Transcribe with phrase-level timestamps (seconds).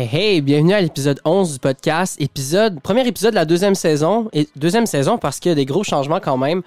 [0.00, 2.18] Hey hey, bienvenue à l'épisode 11 du podcast.
[2.18, 4.30] Épisode, premier épisode de la deuxième saison.
[4.32, 6.62] Et deuxième saison parce qu'il y a des gros changements quand même.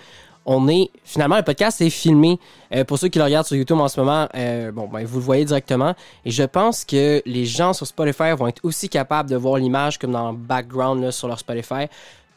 [0.45, 2.39] On est, finalement, le podcast est filmé.
[2.75, 5.17] Euh, pour ceux qui le regardent sur YouTube en ce moment, euh, bon, ben, vous
[5.17, 5.95] le voyez directement.
[6.25, 9.97] Et je pense que les gens sur Spotify vont être aussi capables de voir l'image
[9.97, 11.87] comme dans le background là, sur leur Spotify.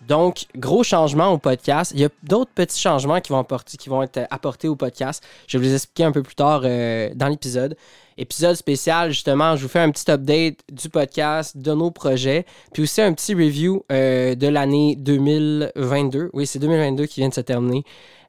[0.09, 1.93] Donc, gros changement au podcast.
[1.95, 3.45] Il y a d'autres petits changements qui vont,
[3.79, 5.23] qui vont être apportés au podcast.
[5.47, 7.77] Je vais vous expliquer un peu plus tard euh, dans l'épisode.
[8.19, 12.85] Épisode spécial, justement, je vous fais un petit update du podcast, de nos projets, puis
[12.85, 16.31] aussi un petit review euh, de l'année 2022.
[16.33, 17.85] Oui, c'est 2022 qui vient de se terminer.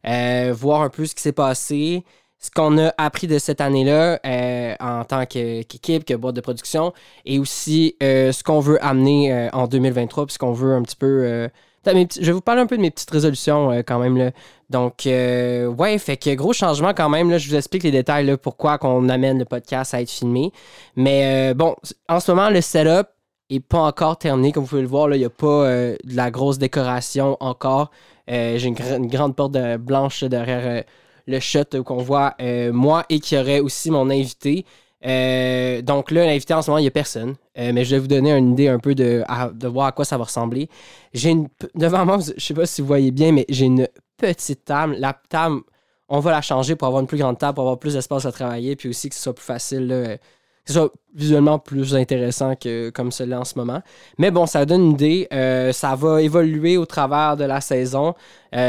[0.06, 2.04] Euh, voir un peu ce qui s'est passé,
[2.38, 4.20] ce qu'on a appris de cette année-là
[4.82, 6.92] en tant qu'équipe, que boîte de production,
[7.26, 11.50] et aussi ce qu'on veut amener en 2023, puisqu'on veut un petit peu
[11.94, 14.18] je vais vous parler un peu de mes petites résolutions euh, quand même.
[14.18, 14.32] Là.
[14.70, 17.30] Donc, euh, ouais, fait que gros changement quand même.
[17.30, 20.52] Là, je vous explique les détails, là, pourquoi qu'on amène le podcast à être filmé.
[20.96, 21.76] Mais euh, bon,
[22.10, 23.08] en ce moment, le setup
[23.50, 24.52] est pas encore terminé.
[24.52, 27.92] Comme vous pouvez le voir, il n'y a pas de la grosse décoration encore.
[28.28, 30.84] J'ai une, grande porte blanche derrière
[31.28, 32.36] le shot qu'on voit
[32.74, 34.66] moi et qui aurait aussi mon invité.
[35.06, 37.36] Euh, donc là, l'invité en ce moment, il n'y a personne.
[37.58, 40.06] Euh, mais je vais vous donner une idée un peu de, de voir à quoi
[40.06, 40.70] ça va ressembler.
[41.14, 41.48] J'ai une.
[41.76, 43.88] Devant moi, je ne sais pas si vous voyez bien, mais j'ai une
[44.18, 44.96] petite table.
[44.98, 45.62] La table,
[46.10, 48.32] on va la changer pour avoir une plus grande table, pour avoir plus d'espace à
[48.32, 50.18] travailler, puis aussi que ce soit plus facile,
[50.66, 53.82] que ce soit visuellement plus intéressant que comme celui-là en ce moment.
[54.18, 55.28] Mais bon, ça donne une idée.
[55.34, 58.14] Euh, ça va évoluer au travers de la saison,
[58.52, 58.60] puis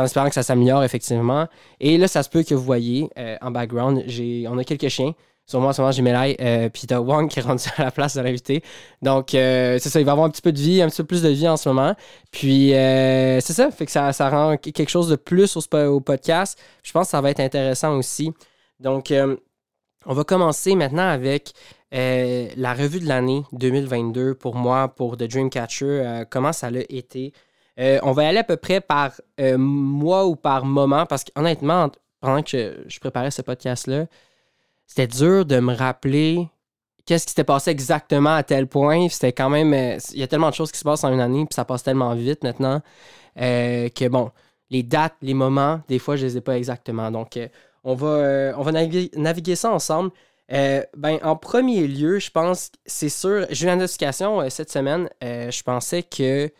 [0.00, 1.46] en espérant que ça s'améliore effectivement.
[1.80, 4.04] Et là, ça se peut que vous voyez en background,
[4.48, 5.14] on a quelques chiens.
[5.48, 7.84] Sur moi, en ce moment, j'ai Melay, euh, puis t'as Wang qui est rendu à
[7.84, 8.62] la place de l'invité.
[9.00, 11.06] Donc, euh, c'est ça, il va avoir un petit peu de vie, un petit peu
[11.06, 11.94] plus de vie en ce moment.
[12.30, 16.58] Puis, euh, c'est ça, fait que ça, ça, rend quelque chose de plus au, podcast.
[16.82, 18.30] Je pense que ça va être intéressant aussi.
[18.78, 19.10] Donc,
[20.04, 21.52] on va commencer maintenant avec
[21.90, 26.24] la revue de l'année 2022 pour moi, pour The Dreamcatcher.
[26.28, 27.32] comment ça l'a été.
[27.78, 29.12] on va y aller à peu près par
[29.56, 31.88] mois ou par moment, parce qu'honnêtement,
[32.20, 34.04] pendant que je préparais ce podcast-là,
[34.88, 36.48] c'était dur de me rappeler
[37.06, 39.08] qu'est-ce qui s'était passé exactement à tel point.
[39.08, 39.72] C'était quand même.
[39.72, 41.64] Euh, il y a tellement de choses qui se passent en une année, puis ça
[41.64, 42.82] passe tellement vite maintenant
[43.40, 44.32] euh, que bon,
[44.70, 47.10] les dates, les moments, des fois, je les ai pas exactement.
[47.10, 47.48] Donc, euh,
[47.84, 50.10] on va, on va naviguer, ça ensemble.
[50.48, 55.08] ben, en premier lieu, je pense, c'est sûr, j'ai une notification cette semaine.
[55.22, 56.50] je pensais que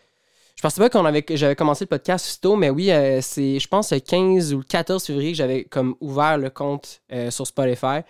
[0.59, 3.67] je pensais pas qu'on avait j'avais commencé le podcast tôt, mais oui, euh, c'est je
[3.69, 7.47] pense le 15 ou le 14 février que j'avais comme ouvert le compte euh, sur
[7.47, 8.01] Spotify.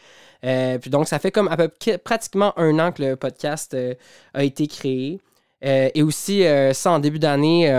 [0.44, 1.70] Euh, puis donc ça fait comme à peu
[2.04, 3.78] pratiquement un an que le podcast
[4.34, 5.20] a été créé.
[5.62, 6.44] et aussi
[6.74, 7.72] ça en début d'année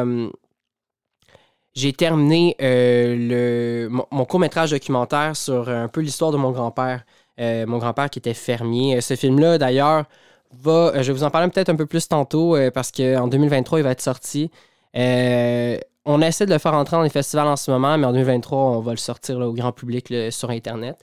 [1.75, 7.05] j'ai terminé le, mon, court-métrage documentaire sur un peu l'histoire de mon grand-père.
[7.41, 9.01] mon grand-père qui était fermier.
[9.01, 10.05] Ce film-là, d'ailleurs,
[10.53, 13.29] va, euh, je vais vous en parler peut-être un peu plus tantôt euh, parce qu'en
[13.29, 14.51] 2023, il va être sorti.
[14.97, 18.13] Euh, on essaie de le faire entrer dans les festivals en ce moment, mais en
[18.13, 20.97] 2023, on va le sortir au grand public sur Internet.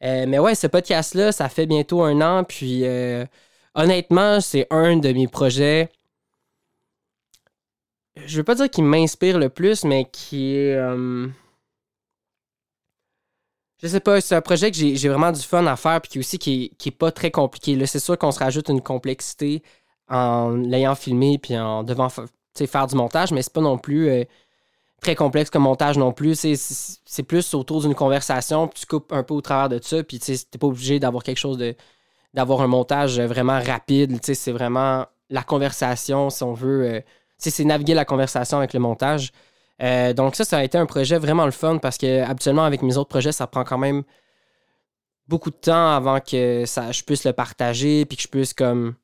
[0.00, 2.44] mais ouais, ce podcast-là, ça fait bientôt un an.
[2.44, 2.84] Puis
[3.74, 5.90] honnêtement, c'est un de mes projets.
[8.16, 10.76] Je veux pas dire qu'il m'inspire le plus, mais qui est.
[13.82, 16.18] Je sais pas, c'est un projet que j'ai vraiment du fun à faire puis qui
[16.18, 17.76] aussi qui est, pas très compliqué.
[17.76, 19.62] Là, c'est sûr qu'on se rajoute une complexité
[20.08, 24.24] en l'ayant filmé puis en devant faire du montage, mais c'est pas non plus euh,
[25.00, 26.34] très complexe comme montage non plus.
[26.34, 30.18] C'est plus autour d'une conversation, puis tu coupes un peu au travers de ça, puis
[30.18, 31.74] tu n'es pas obligé d'avoir quelque chose de
[32.34, 34.18] d'avoir un montage vraiment rapide.
[34.22, 36.84] C'est vraiment la conversation, si on veut.
[36.84, 37.00] Euh,
[37.38, 39.32] c'est naviguer la conversation avec le montage.
[39.82, 42.82] Euh, donc ça, ça a été un projet vraiment le fun parce que habituellement avec
[42.82, 44.02] mes autres projets, ça prend quand même
[45.28, 48.94] beaucoup de temps avant que ça, je puisse le partager puis que je puisse comme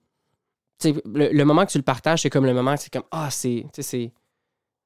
[0.84, 3.30] le, le, moment que tu le partages, c'est comme le moment que c'est comme ah
[3.30, 4.12] c'est c'est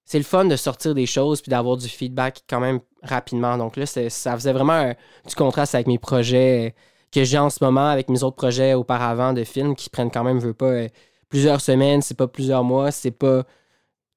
[0.04, 3.58] c'est le fun de sortir des choses puis d'avoir du feedback quand même rapidement.
[3.58, 4.94] Donc là, ça faisait vraiment
[5.26, 6.74] du contraste avec mes projets
[7.12, 10.24] que j'ai en ce moment, avec mes autres projets auparavant de films qui prennent quand
[10.24, 10.88] même, veux pas, euh,
[11.28, 13.44] plusieurs semaines, c'est pas plusieurs mois, c'est pas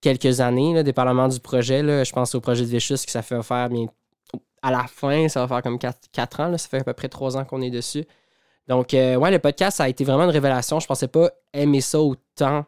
[0.02, 1.84] quelques années, là, dépendamment du projet.
[1.84, 2.04] Là.
[2.04, 3.86] Je pense au projet de Vicious que ça fait faire bien
[4.62, 6.48] à la fin, ça va faire comme 4, ans.
[6.48, 6.58] Là.
[6.58, 8.06] Ça fait à peu près 3 ans qu'on est dessus.
[8.68, 10.80] Donc, euh, ouais, le podcast, ça a été vraiment une révélation.
[10.80, 12.66] Je pensais pas aimer ça autant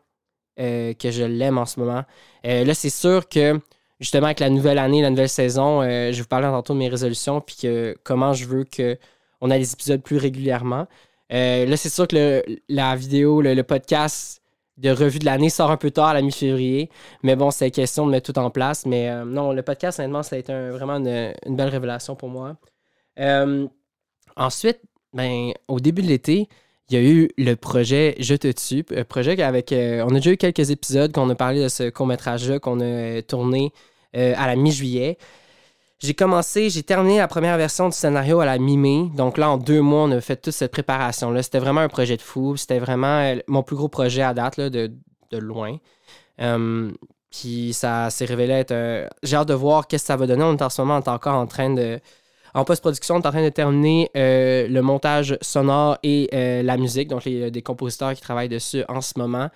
[0.60, 2.04] euh, que je l'aime en ce moment.
[2.46, 3.60] Euh, là, c'est sûr que,
[4.00, 7.42] justement, avec la nouvelle année, la nouvelle saison, je vous parler tantôt de mes résolutions,
[7.42, 10.88] puis que comment je veux qu'on ait des épisodes plus régulièrement.
[11.30, 14.43] là, c'est sûr que la vidéo, le podcast,
[14.78, 16.90] de revue de l'année sort un peu tard à la mi-février.
[17.22, 18.86] Mais bon, c'est question de mettre tout en place.
[18.86, 22.58] Mais euh, non, le podcast, honnêtement, ça a été vraiment une, belle révélation pour moi.
[23.20, 23.68] Euh,
[24.36, 24.80] ensuite,
[25.14, 26.48] ben, au début de l'été,
[26.90, 29.72] il y a eu le projet Je te tue, un projet avec.
[29.72, 33.72] on a déjà eu quelques épisodes qu'on a parlé de ce court-métrage-là qu'on a tourné
[34.14, 35.18] à la mi-juillet.
[36.04, 39.10] J'ai commencé, j'ai terminé la première version du scénario à la mi-mai.
[39.16, 41.42] Donc là, en deux mois, on a fait toute cette préparation-là.
[41.42, 42.58] C'était vraiment un projet de fou.
[42.58, 44.92] C'était vraiment mon plus gros projet à date, là, de,
[45.32, 45.78] loin.
[47.32, 49.08] Puis ça s'est révélé être.
[49.24, 50.44] J'ai hâte de voir qu'est-ce que ça va donner.
[50.44, 52.00] On est en ce moment encore en train de.
[52.54, 56.78] En post-production, on est en train de terminer euh, le montage sonore et euh, la
[56.78, 59.50] musique, donc les, des compositeurs qui travaillent dessus en ce moment.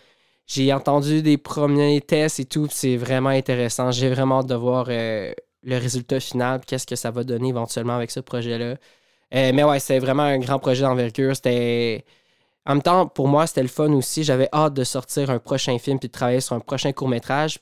[0.48, 3.92] J'ai entendu des premiers tests et tout, c'est vraiment intéressant.
[3.92, 5.32] J'ai vraiment hâte de voir euh,
[5.64, 8.76] le résultat final, qu'est-ce que ça va donner éventuellement avec ce projet-là.
[9.32, 11.36] mais ouais, c'est vraiment un grand projet d'envergure.
[11.36, 12.06] C'était.
[12.66, 14.24] En même temps, pour moi, c'était le fun aussi.
[14.24, 17.60] J'avais hâte de sortir un prochain film puis de travailler sur un prochain court-métrage.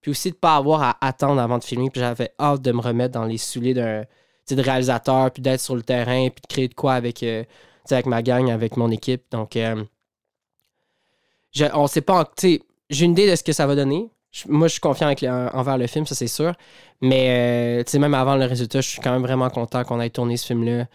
[0.00, 1.90] Puis aussi de ne pas avoir à attendre avant de filmer.
[1.90, 4.04] Puis j'avais hâte de me remettre dans les souliers d'un
[4.50, 7.44] de réalisateur, puis d'être sur le terrain, puis de créer de quoi avec, euh,
[8.04, 9.22] ma gang, avec mon équipe.
[9.30, 9.82] Donc, euh,
[11.52, 12.30] je, on sait pas.
[12.42, 14.10] J'ai une idée de ce que ça va donner.
[14.48, 15.14] Moi, je suis confiant
[15.52, 16.54] envers le film, ça c'est sûr.
[17.00, 20.36] Mais euh, même avant le résultat, je suis quand même vraiment content qu'on ait tourné
[20.36, 20.86] ce film-là.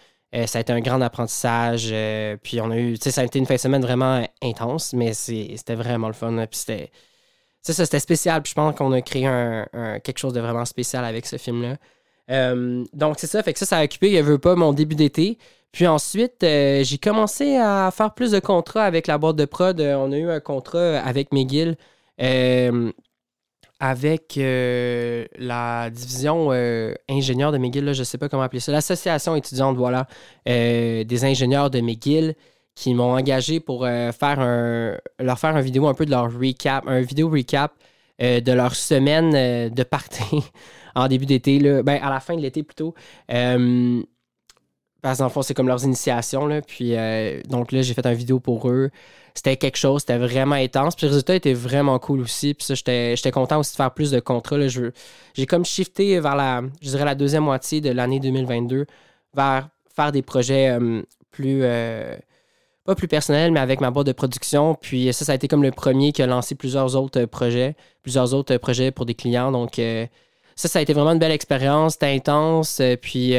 [0.47, 1.93] ça a été un grand apprentissage.
[2.43, 5.75] puis on a eu, ça a été une fin de semaine vraiment intense, mais c'était
[5.75, 6.35] vraiment le fun.
[6.47, 6.91] Puis c'était
[7.61, 8.41] ça, c'était spécial.
[8.41, 9.65] Puis je pense qu'on a créé un,
[10.03, 11.77] quelque chose de vraiment spécial avec ce film-là.
[12.31, 13.41] Euh, donc, c'est ça.
[13.43, 15.37] Fait que ça, ça a occupé, il veut pas, mon début d'été.
[15.71, 19.79] Puis ensuite, euh, j'ai commencé à faire plus de contrats avec la boîte de prod.
[19.79, 21.77] Euh, on a eu un contrat avec McGill,
[23.79, 26.51] avec la division
[27.09, 30.07] ingénieurs de McGill, je ne sais pas comment appeler ça, l'association étudiante, voilà,
[30.45, 32.35] des ingénieurs de McGill
[32.79, 36.31] qui m'ont engagé pour euh, faire un, leur faire une vidéo un peu de leur
[36.31, 37.73] recap, un vidéo recap
[38.21, 40.23] euh, de leur semaine euh, de party
[40.95, 42.93] en début d'été, ben, à la fin de l'été plutôt.
[45.01, 46.47] parce qu'en fond, c'est comme leurs initiations.
[46.47, 46.95] Là, puis,
[47.49, 48.89] donc là, j'ai fait une vidéo pour eux.
[49.39, 50.95] C'était quelque chose, c'était vraiment intense.
[50.95, 52.53] Puis le résultat était vraiment cool aussi.
[52.53, 54.57] Puis ça, j'étais content aussi de faire plus de contrats.
[54.67, 58.85] J'ai comme shifté vers la, je dirais, la deuxième moitié de l'année 2022
[59.33, 60.77] vers faire des projets
[61.31, 61.63] plus
[62.89, 64.73] pas plus personnel, mais avec ma boîte de production.
[64.73, 67.75] Puis ça, ça a été comme le premier qui a lancé plusieurs autres euh, projets,
[68.01, 69.51] plusieurs autres euh, projets pour des clients.
[69.51, 70.07] Donc euh,
[70.55, 72.81] ça, ça a été vraiment une belle expérience, c'était intense.
[73.01, 73.35] puis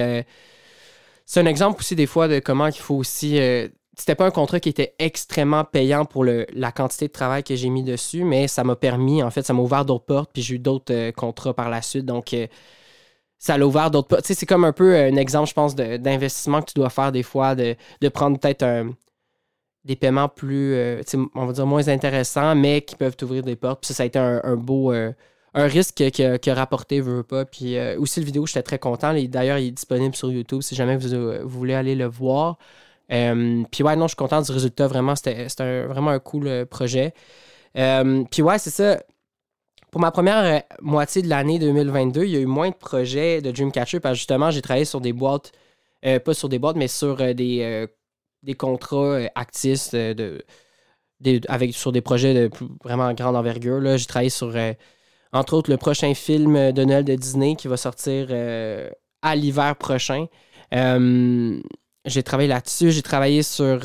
[1.26, 3.38] c'est un exemple aussi des fois de comment il faut aussi.
[4.00, 7.54] C'était pas un contrat qui était extrêmement payant pour le, la quantité de travail que
[7.54, 10.42] j'ai mis dessus, mais ça m'a permis, en fait, ça m'a ouvert d'autres portes, puis
[10.42, 12.06] j'ai eu d'autres contrats par la suite.
[12.06, 12.34] Donc,
[13.38, 14.22] ça l'a ouvert d'autres portes.
[14.22, 17.12] Tu sais, c'est comme un peu un exemple, je pense, d'investissement que tu dois faire
[17.12, 18.64] des fois, de, de prendre peut-être
[19.84, 21.02] des paiements plus, euh,
[21.34, 23.80] on va dire, moins intéressants, mais qui peuvent t'ouvrir des portes.
[23.80, 24.92] Puis ça, ça a été un, beau.
[24.92, 25.12] Euh,
[25.54, 27.44] un risque qui a, rapporté, veut pas.
[27.44, 29.14] Puis euh, aussi, le vidéo, j'étais très content.
[29.28, 32.58] D'ailleurs, il est disponible sur YouTube si jamais vous, voulez aller le voir.
[33.10, 34.86] Puis ouais, non, je suis content du résultat.
[34.86, 37.12] Vraiment, c'était vraiment un cool projet.
[37.74, 39.02] puis ouais, c'est ça.
[39.90, 43.50] Pour ma première moitié de l'année 2022, il y a eu moins de projets de
[43.50, 45.52] Dreamcatcher parce que justement, j'ai travaillé sur des boîtes,
[46.02, 47.88] pas sur des boîtes, mais sur des
[48.42, 50.42] des contrats euh, actifs de,
[51.48, 52.50] avec, sur des projets de
[52.82, 53.96] vraiment grande envergure.
[53.96, 54.72] J'ai travaillé sur, euh,
[55.32, 58.90] entre autres, le prochain film de Noël de Disney qui va sortir euh,
[59.22, 60.26] à l'hiver prochain.
[62.04, 62.90] J'ai travaillé là-dessus.
[62.90, 63.80] J'ai travaillé sur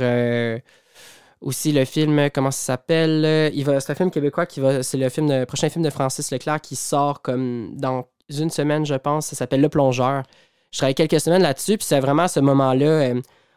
[1.41, 4.83] aussi le film, comment ça s'appelle C'est un film québécois qui va.
[4.83, 8.85] C'est le film de, prochain film de Francis Leclerc qui sort comme dans une semaine,
[8.85, 9.27] je pense.
[9.27, 10.23] Ça s'appelle Le Plongeur.
[10.71, 13.13] Je travaillé quelques semaines là-dessus, puis c'est vraiment ce moment-là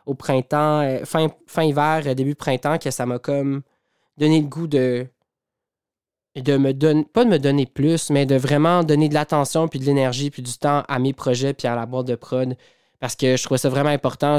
[0.08, 3.62] au printemps, euh, fin, fin hiver, euh, début printemps, que ça m'a comme
[4.16, 5.06] donné le goût de
[6.36, 9.80] de me donner, pas de me donner plus, mais de vraiment donner de l'attention, puis
[9.80, 12.56] de l'énergie, puis du temps à mes projets, puis à la boîte de prod.
[13.00, 14.38] Parce que je trouvais ça vraiment important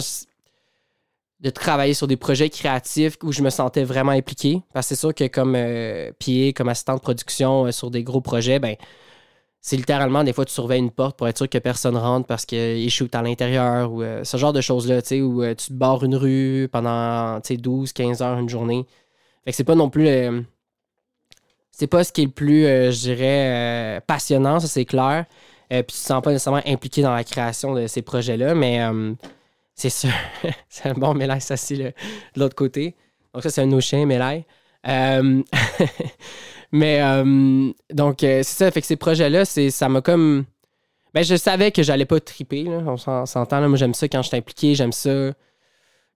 [1.39, 4.61] de travailler sur des projets créatifs où je me sentais vraiment impliqué.
[4.73, 6.11] Parce que c'est sûr que comme euh,
[6.55, 8.75] comme assistant de production euh, sur des gros projets, ben
[9.61, 12.45] c'est littéralement des fois tu surveilles une porte pour être sûr que personne rentre parce
[12.45, 15.73] qu'il shoot à l'intérieur ou euh, ce genre de choses-là, tu sais, où euh, tu
[15.73, 18.85] barres une rue pendant 12, 15 heures une journée.
[19.43, 20.07] Fait que c'est pas non plus.
[20.07, 20.41] Euh,
[21.71, 25.25] c'est pas ce qui est le plus, je dirais, passionnant, ça c'est clair.
[25.69, 28.81] Puis tu te sens pas nécessairement impliqué dans la création de ces projets-là, mais
[29.75, 30.09] c'est sûr.
[30.69, 31.93] c'est un bon mélange, ça, de
[32.35, 32.95] l'autre côté.
[33.33, 34.45] Donc ça, c'est un no chien mélaille.
[36.71, 38.71] Mais euh, donc, euh, c'est ça.
[38.71, 40.45] Fait que ces projets-là, ça m'a comme.
[41.13, 42.63] Ben, je savais que j'allais pas triper.
[42.63, 43.67] Là, on s'entend.
[43.67, 44.75] Moi, j'aime ça quand je suis impliqué.
[44.75, 45.31] J'aime ça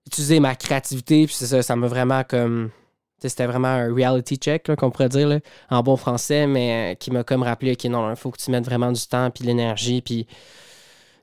[0.06, 1.26] utiliser ma créativité.
[1.26, 2.70] Puis c'est ça, ça m'a vraiment comme.
[3.18, 5.40] C'était vraiment un reality check, qu'on pourrait dire,
[5.70, 8.50] en bon français, mais euh, qui m'a comme rappelé, OK, non, il faut que tu
[8.50, 10.26] mettes vraiment du temps, puis l'énergie, puis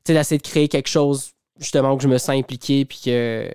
[0.06, 3.52] d'essayer de créer quelque chose, justement, où je me sens impliqué, puis que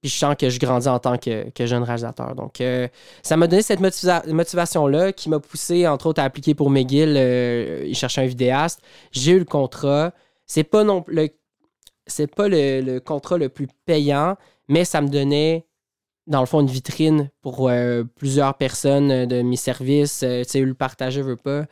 [0.00, 2.34] puis je sens que je grandis en tant que, jeune réalisateur.
[2.36, 2.86] Donc, euh,
[3.22, 7.14] ça m'a donné cette motivation-là qui m'a poussé, entre autres, à appliquer pour McGill.
[7.16, 8.80] Euh, il cherchait un vidéaste.
[9.10, 10.12] J'ai eu le contrat.
[10.46, 11.28] C'est pas non le,
[12.06, 14.36] c'est pas le, contrat le plus payant,
[14.68, 15.66] mais ça me donnait,
[16.28, 20.20] dans le fond, une vitrine pour euh, plusieurs personnes de mes services.
[20.20, 21.64] tu sais, le partager, veut pas.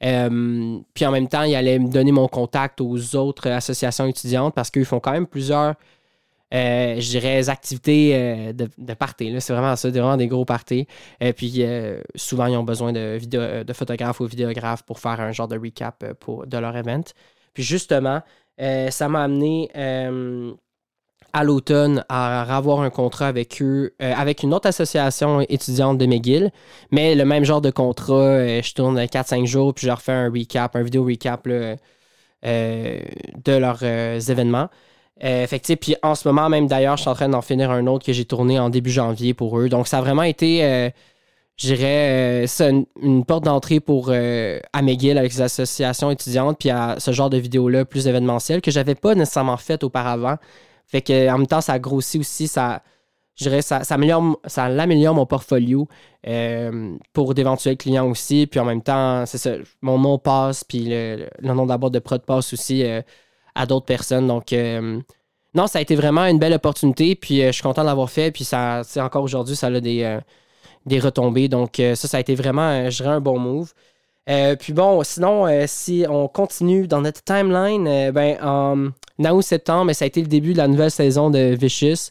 [0.00, 4.70] puis en même temps, il allait me donner mon contact aux autres associations étudiantes parce
[4.70, 5.74] qu'ils font quand même plusieurs
[6.52, 9.40] euh, je dirais, activités euh, de, de party.
[9.40, 10.86] C'est vraiment ça, vraiment des gros parties.
[11.20, 11.62] Et euh, puis
[12.16, 15.56] souvent, ils ont besoin de, vidéo, de photographes ou vidéographes pour faire un genre de
[15.58, 17.02] recap pour, de leur event.
[17.54, 18.22] Puis justement,
[18.58, 19.70] ça m'a amené
[21.32, 26.50] à l'automne à avoir un contrat avec eux, avec une autre association étudiante de McGill,
[26.90, 28.60] mais le même genre de contrat.
[28.62, 31.76] je tourne 4-5 jours, puis je leur fais un recap, un vidéo recap de
[33.46, 33.82] leurs
[34.30, 34.68] événements.
[35.22, 35.46] Euh,
[35.80, 38.12] puis en ce moment même d'ailleurs, je suis en train d'en finir un autre que
[38.12, 39.68] j'ai tourné en début janvier pour eux.
[39.68, 40.88] Donc ça a vraiment été, euh,
[41.56, 46.96] je dirais, euh, une, porte d'entrée pour à McGill avec les associations étudiantes, puis à
[46.98, 50.36] ce genre de vidéos-là plus événementielles que j'avais pas nécessairement fait auparavant.
[50.90, 52.82] Fait que en même temps, ça grossit aussi, ça,
[53.36, 55.88] je ça, améliore, ça mon portfolio
[57.12, 58.46] pour d'éventuels clients aussi.
[58.46, 62.22] Puis en même temps, c'est ça, mon nom passe, puis le, nom d'abord de prod
[62.22, 62.84] passe aussi
[63.54, 64.26] à d'autres personnes.
[64.26, 65.00] Donc, euh,
[65.54, 67.14] non, ça a été vraiment une belle opportunité.
[67.14, 68.30] Puis, euh, je suis content de l'avoir fait.
[68.30, 70.20] Puis, ça, encore aujourd'hui, ça a des, euh,
[70.86, 71.48] des retombées.
[71.48, 73.72] Donc, ça, ça a été vraiment, je dirais, un bon move.
[74.26, 80.20] Puis bon, sinon, si on continue dans notre timeline, ben, en août-septembre, ça a été
[80.20, 82.10] le début de la nouvelle saison de Vicious.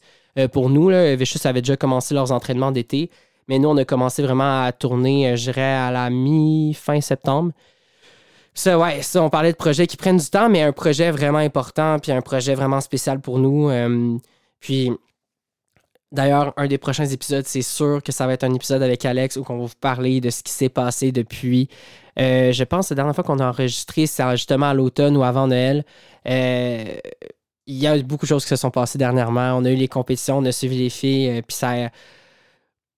[0.51, 3.09] pour nous, là, Vicious avait déjà commencé leurs entraînements d'été.
[3.49, 7.51] Mais nous, on a commencé vraiment à tourner, je dirais, à la mi-fin septembre.
[8.53, 11.39] Ça, ouais, ça, on parlait de projets qui prennent du temps, mais un projet vraiment
[11.39, 13.69] important, puis un projet vraiment spécial pour nous.
[13.69, 14.17] Euh,
[14.59, 14.91] puis,
[16.11, 19.35] d'ailleurs, un des prochains épisodes, c'est sûr que ça va être un épisode avec Alex
[19.37, 21.69] où on va vous parler de ce qui s'est passé depuis.
[22.19, 25.23] Euh, je pense que la dernière fois qu'on a enregistré, c'est justement à l'automne ou
[25.23, 25.85] avant Noël.
[26.27, 26.83] Euh,
[27.67, 29.55] il y a beaucoup de choses qui se sont passées dernièrement.
[29.55, 31.89] On a eu les compétitions, on a suivi les filles, puis ça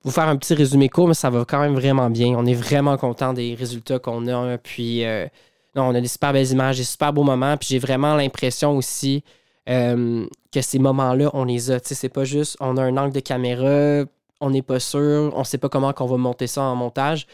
[0.03, 2.29] vous faire un petit résumé court, mais ça va quand même vraiment bien.
[2.37, 4.57] On est vraiment content des résultats qu'on a.
[4.57, 5.27] Puis, euh,
[5.75, 7.55] non, on a des super belles images, des super beaux moments.
[7.57, 9.23] Puis, j'ai vraiment l'impression aussi
[9.69, 11.79] euh, que ces moments-là, on les a.
[11.83, 14.05] C'est pas juste, on a un angle de caméra,
[14.39, 17.27] on n'est pas sûr, on sait pas comment qu'on va monter ça en montage.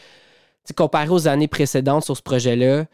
[0.76, 2.84] Comparé aux années précédentes sur ce projet-là,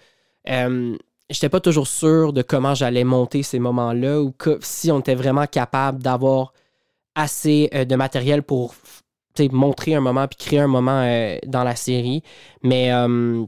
[0.48, 0.96] euh,
[1.28, 5.16] j'étais pas toujours sûr de comment j'allais monter ces moments-là ou que, si on était
[5.16, 6.52] vraiment capable d'avoir
[7.16, 8.74] assez de matériel pour
[9.52, 12.22] montrer un moment puis créer un moment euh, dans la série.
[12.62, 13.44] Mais euh,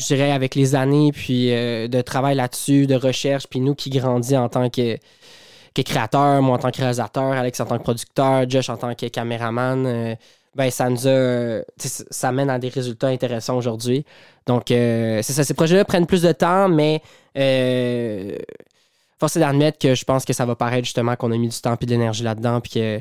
[0.00, 3.90] je dirais avec les années puis euh, de travail là-dessus, de recherche, puis nous qui
[3.90, 4.96] grandit en tant que,
[5.74, 8.94] que créateur, moi en tant que réalisateur, Alex en tant que producteur, Josh en tant
[8.94, 10.16] que caméraman,
[10.56, 11.62] ben ça nous a.
[11.78, 14.04] ça mène à des résultats intéressants aujourd'hui.
[14.46, 15.44] Donc, c'est ça.
[15.44, 17.02] Ces projets-là prennent plus de temps, mais
[19.20, 21.60] force est d'admettre que je pense que ça va paraître justement qu'on a mis du
[21.60, 23.00] temps et de l'énergie là-dedans, puis que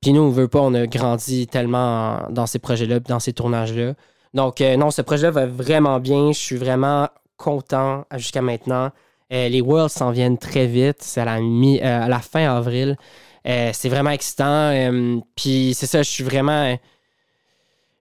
[0.00, 3.94] puis nous, on veut pas, on a grandi tellement dans ces projets-là, dans ces tournages-là.
[4.36, 6.30] Donc, euh, non, ce projet va vraiment bien.
[6.30, 8.90] Je suis vraiment content jusqu'à maintenant.
[9.32, 10.98] Euh, les Worlds s'en viennent très vite.
[11.00, 12.98] C'est à, la euh, fin avril.
[13.44, 14.72] c'est vraiment excitant.
[15.36, 16.76] Puis c'est ça, je suis vraiment.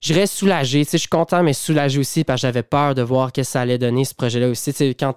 [0.01, 0.83] Je reste soulagé.
[0.83, 3.77] je suis content, mais soulagé aussi parce que j'avais peur de voir que ça allait
[3.77, 4.73] donner, ce projet-là aussi.
[4.73, 5.15] Tu quand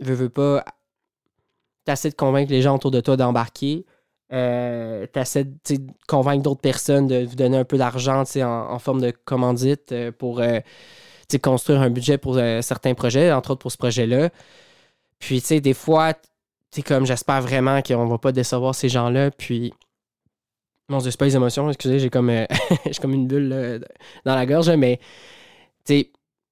[0.00, 0.64] veux, veux pas,
[1.86, 3.86] assez de convaincre les gens autour de toi d'embarquer.
[4.30, 5.06] Euh,
[5.64, 9.10] tu de convaincre d'autres personnes de vous donner un peu d'argent en, en, forme de
[9.10, 10.60] commandite euh, pour euh,
[11.42, 14.28] construire un budget pour euh, certains projets, entre autres pour ce projet-là.
[15.18, 16.12] Puis, tu sais, des fois,
[16.70, 19.30] tu comme j'espère vraiment qu'on va pas décevoir ces gens-là.
[19.30, 19.72] Puis,
[20.90, 22.30] mon Dieu, c'est pas les émotions, excusez, j'ai comme,
[22.86, 23.82] j'ai comme une bulle
[24.26, 24.98] dans la gorge, mais
[25.86, 26.10] tu sais,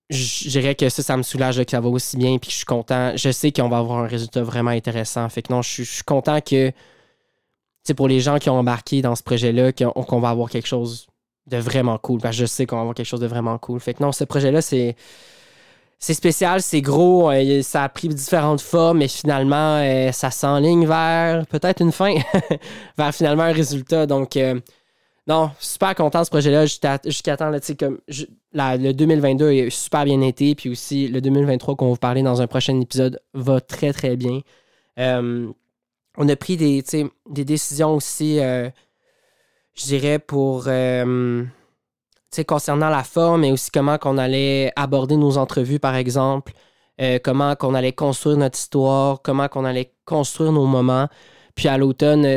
[0.09, 2.65] je dirais que ça, ça me soulage que ça va aussi bien, puis je suis
[2.65, 3.13] content.
[3.17, 5.29] Je sais qu'on va avoir un résultat vraiment intéressant.
[5.29, 6.73] Fait que non, je suis content que
[7.87, 11.07] c'est pour les gens qui ont embarqué dans ce projet-là, qu'on va avoir quelque chose
[11.47, 12.21] de vraiment cool.
[12.21, 13.79] Parce que je sais qu'on va avoir quelque chose de vraiment cool.
[13.79, 14.97] Fait que non, ce projet-là, c'est.
[15.99, 20.87] C'est spécial, c'est gros, euh, ça a pris différentes formes, mais finalement, euh, ça s'enligne
[20.87, 22.17] vers peut-être une fin,
[22.99, 24.05] vers finalement un résultat.
[24.05, 24.61] Donc, euh,
[25.27, 27.99] non, super content de ce projet-là jusqu'à temps, comme
[28.53, 32.43] le 2022 est super bien été, puis aussi le 2023 qu'on va vous parler dans
[32.43, 34.41] un prochain épisode va très très bien
[36.17, 36.83] on a pris des,
[37.27, 38.69] décisions aussi, euh,
[39.75, 41.45] je dirais, pour euh,
[42.47, 46.53] concernant la forme et aussi comment qu'on allait aborder nos entrevues, par exemple,
[47.01, 51.09] euh, comment qu'on allait construire notre histoire, comment qu'on allait construire nos moments.
[51.55, 52.37] Puis à l'automne,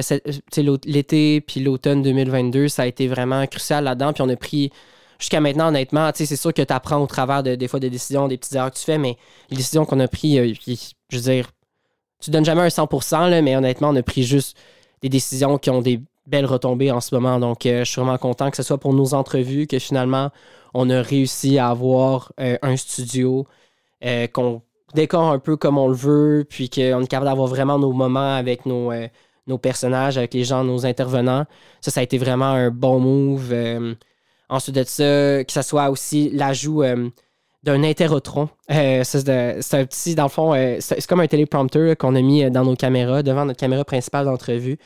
[0.85, 4.13] l'été, puis l'automne 2022, ça a été vraiment crucial là-dedans.
[4.13, 4.71] Puis on a pris,
[5.19, 8.29] jusqu'à maintenant, honnêtement, c'est sûr que tu apprends au travers de, des fois des décisions,
[8.29, 9.17] des petites erreurs que tu fais, mais
[9.49, 10.55] les décisions qu'on a prises,
[11.09, 11.49] je veux dire,
[12.19, 14.57] tu donnes jamais un 100%, là, mais honnêtement, on a pris juste
[15.01, 17.39] des décisions qui ont des belles retombées en ce moment.
[17.39, 20.29] Donc, euh, je suis vraiment content que ce soit pour nos entrevues, que finalement,
[20.73, 23.47] on a réussi à avoir euh, un studio
[24.05, 24.61] euh, qu'on
[24.93, 28.35] décore un peu comme on le veut, puis qu'on est capable d'avoir vraiment nos moments
[28.35, 28.91] avec nos,
[29.47, 31.45] nos personnages, avec les gens, nos intervenants.
[31.81, 33.53] Ça, ça a été vraiment un bon move.
[34.49, 36.81] Ensuite de ça, que ce soit aussi l'ajout
[37.63, 38.49] d'un interrotron.
[38.71, 42.21] Euh, c'est un petit, dans le fond, euh, c'est comme un téléprompter là, qu'on a
[42.21, 44.77] mis euh, dans nos caméras, devant notre caméra principale d'entrevue.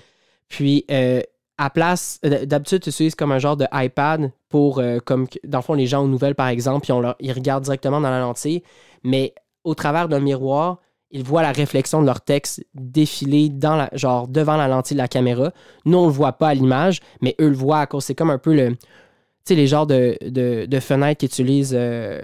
[0.47, 1.21] Puis, euh,
[1.57, 5.75] à place, d'habitude, tu utilises comme un genre de iPad pour, comme, dans le fond,
[5.75, 8.63] les gens aux nouvelles, par exemple, puis on leur, ils regardent directement dans la lentille,
[9.03, 10.79] mais au travers d'un miroir,
[11.11, 15.01] ils voient la réflexion de leur texte défiler dans la, genre devant la lentille de
[15.01, 15.51] la caméra.
[15.85, 18.03] Nous, on le voit pas à l'image, mais eux le voient à cause.
[18.03, 18.75] C'est comme un peu le,
[19.45, 22.21] sais, les genres de, de, fenêtres qu'ils utilisent euh,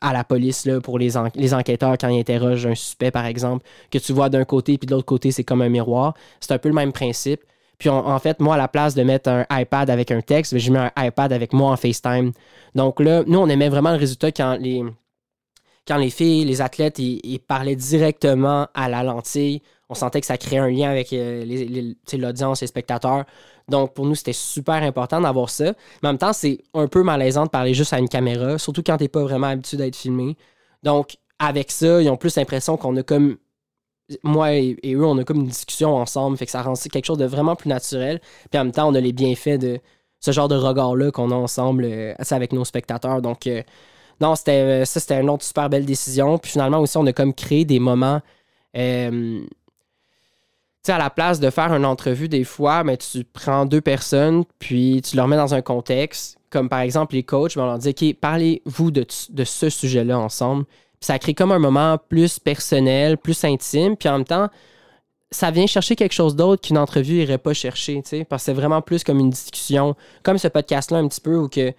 [0.00, 3.64] à la police pour les, en- les enquêteurs quand ils interrogent un suspect, par exemple,
[3.90, 6.14] que tu vois d'un côté, puis de l'autre côté, c'est comme un miroir.
[6.40, 7.40] C'est un peu le même principe.
[7.78, 10.58] Puis en fait, moi, à la place de mettre un iPad avec un texte, ben,
[10.58, 12.32] j'ai mis un iPad avec moi en FaceTime.
[12.74, 14.82] Donc là, nous, on aimait vraiment le résultat quand les,
[15.86, 19.62] quand les filles, les athlètes, ils, parlaient directement à la lentille.
[19.88, 23.24] On sentait que ça créait un lien avec euh, les- les- l'audience, les spectateurs.
[23.68, 25.72] Donc, pour nous, c'était super important d'avoir ça.
[26.02, 28.82] Mais en même temps, c'est un peu malaisant de parler juste à une caméra, surtout
[28.82, 30.36] quand t'es pas vraiment habitué d'être filmé.
[30.82, 33.38] Donc, avec ça, ils ont plus l'impression qu'on a comme.
[34.22, 36.36] Moi et, eux, on a comme une discussion ensemble.
[36.38, 38.20] Fait que ça rend quelque chose de vraiment plus naturel.
[38.50, 39.80] Puis en même temps, on a les bienfaits de
[40.20, 43.20] ce genre de regard-là qu'on a ensemble euh, avec nos spectateurs.
[43.20, 43.62] Donc, euh,
[44.20, 46.38] non, c'était euh, ça, c'était une autre super belle décision.
[46.38, 48.20] Puis finalement, aussi, on a comme créé des moments.
[50.86, 53.80] Euh, sais, à la place de faire une entrevue, des fois, mais tu prends deux
[53.80, 57.78] personnes, puis tu leur mets dans un contexte, comme par exemple les coachs, on leur
[57.78, 60.64] dit OK, parlez-vous de, de ce sujet-là ensemble.
[60.64, 64.48] Puis ça crée comme un moment plus personnel, plus intime, puis en même temps,
[65.30, 68.46] ça vient chercher quelque chose d'autre qu'une entrevue irait pas chercher, tu sais, parce que
[68.46, 71.72] c'est vraiment plus comme une discussion, comme ce podcast-là un petit peu, où que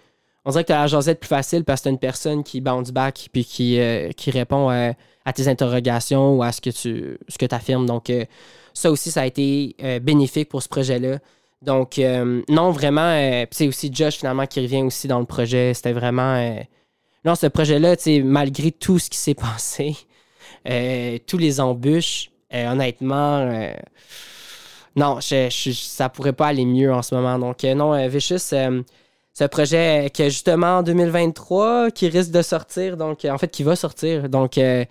[0.45, 2.61] on dirait que tu as la jasette plus facile parce que tu une personne qui
[2.61, 4.93] bounce back puis qui, euh, qui répond à,
[5.25, 7.85] à tes interrogations ou à ce que tu ce que affirmes.
[7.85, 8.25] Donc, euh,
[8.73, 11.19] ça aussi, ça a été euh, bénéfique pour ce projet-là.
[11.61, 15.73] Donc, euh, non, vraiment, c'est aussi Josh finalement qui revient aussi dans le projet.
[15.73, 16.57] C'était vraiment.
[17.25, 19.95] non, ce projet-là, malgré tout ce qui s'est passé,
[21.27, 23.49] tous les embûches, honnêtement,
[24.95, 27.37] non, je, je- ça pourrait pas aller mieux en ce moment.
[27.37, 28.53] Donc, non, Vicious,
[29.39, 33.63] un projet que justement en 2023, qui risque de sortir, donc euh, en fait, qui
[33.63, 34.29] va sortir.
[34.29, 34.85] Donc, euh,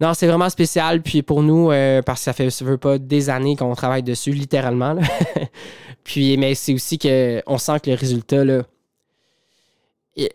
[0.00, 1.02] non, c'est vraiment spécial.
[1.02, 4.02] Puis pour nous, euh, parce que ça fait ça veut pas des années qu'on travaille
[4.02, 4.96] dessus, littéralement.
[6.04, 8.62] puis, mais c'est aussi que on sent que le résultat, là.
[10.16, 10.26] Je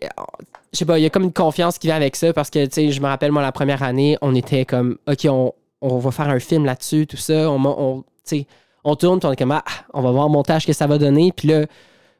[0.72, 2.72] sais pas, il y a comme une confiance qui vient avec ça parce que, tu
[2.72, 6.10] sais, je me rappelle, moi, la première année, on était comme, OK, on, on va
[6.10, 7.50] faire un film là-dessus, tout ça.
[7.50, 8.04] On, on,
[8.84, 10.96] on tourne, puis on est comme, ah, on va voir le montage que ça va
[10.96, 11.32] donner.
[11.32, 11.66] Puis là,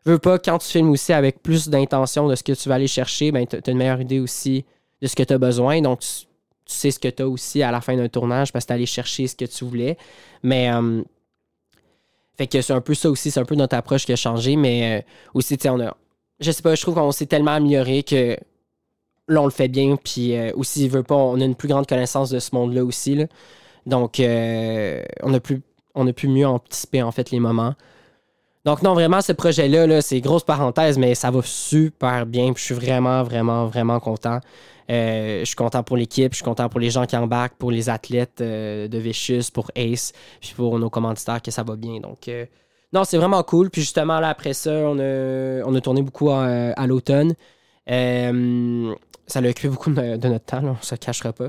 [0.05, 2.87] veux pas, quand tu filmes aussi avec plus d'intention de ce que tu vas aller
[2.87, 4.65] chercher, ben, tu as une meilleure idée aussi
[5.01, 5.81] de ce que tu as besoin.
[5.81, 6.27] Donc, tu,
[6.67, 8.87] sais ce que tu as aussi à la fin d'un tournage parce que tu allé
[8.87, 9.97] chercher ce que tu voulais.
[10.43, 11.03] Mais, euh,
[12.37, 14.57] fait que c'est un peu ça aussi, c'est un peu notre approche qui a changé.
[14.57, 15.03] Mais euh,
[15.35, 15.97] aussi, tu sais, on a,
[16.41, 18.37] je sais pas, je trouve qu'on s'est tellement amélioré que
[19.29, 19.97] là, on le fait bien.
[19.97, 23.27] Puis euh, aussi, veut pas, on a une plus grande connaissance de ce monde-là aussi.
[23.87, 25.63] Donc, on a plus
[25.95, 27.75] on a pu mieux anticiper en fait les moments.
[28.65, 32.53] Donc non, vraiment, ce projet-là, là, c'est grosse parenthèse, mais ça va super bien.
[32.57, 34.41] Je suis vraiment, vraiment, vraiment content.
[34.91, 37.71] Euh, je suis content pour l'équipe, je suis content pour les gens qui embarquent, pour
[37.71, 42.01] les athlètes euh, de Vicious, pour Ace, puis pour nos commanditaires que ça va bien.
[42.01, 42.47] Donc euh,
[42.93, 43.69] non, c'est vraiment cool.
[43.71, 47.35] Puis justement, là, après ça, on a, tourné beaucoup à, l'automne.
[47.87, 51.49] Ça a occupé beaucoup de, notre temps, là, on se cachera pas.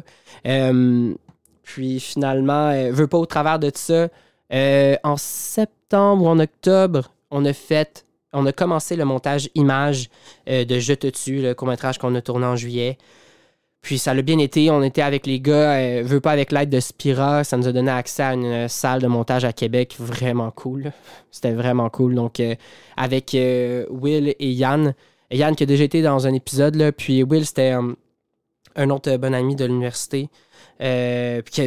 [1.64, 4.10] Puis finalement, veux pas au travers de ça.
[4.54, 10.10] euh, en septembre ou en octobre, on a fait, on a commencé le montage image
[10.50, 12.98] euh, de Je te tue, le court-métrage qu'on a tourné en juillet.
[13.86, 14.72] Puis ça l'a bien été.
[14.72, 17.44] On était avec les gars, euh, veux pas avec l'aide de Spira.
[17.44, 20.92] Ça nous a donné accès à une salle de montage à Québec vraiment cool.
[21.30, 22.16] C'était vraiment cool.
[22.16, 22.56] Donc, euh,
[22.98, 24.96] avec euh, Will et Yann.
[25.30, 27.76] Yann qui a déjà été dans un épisode, là, puis Will, c'était
[28.76, 30.30] un autre bon ami de l'université.
[30.80, 31.62] puis qui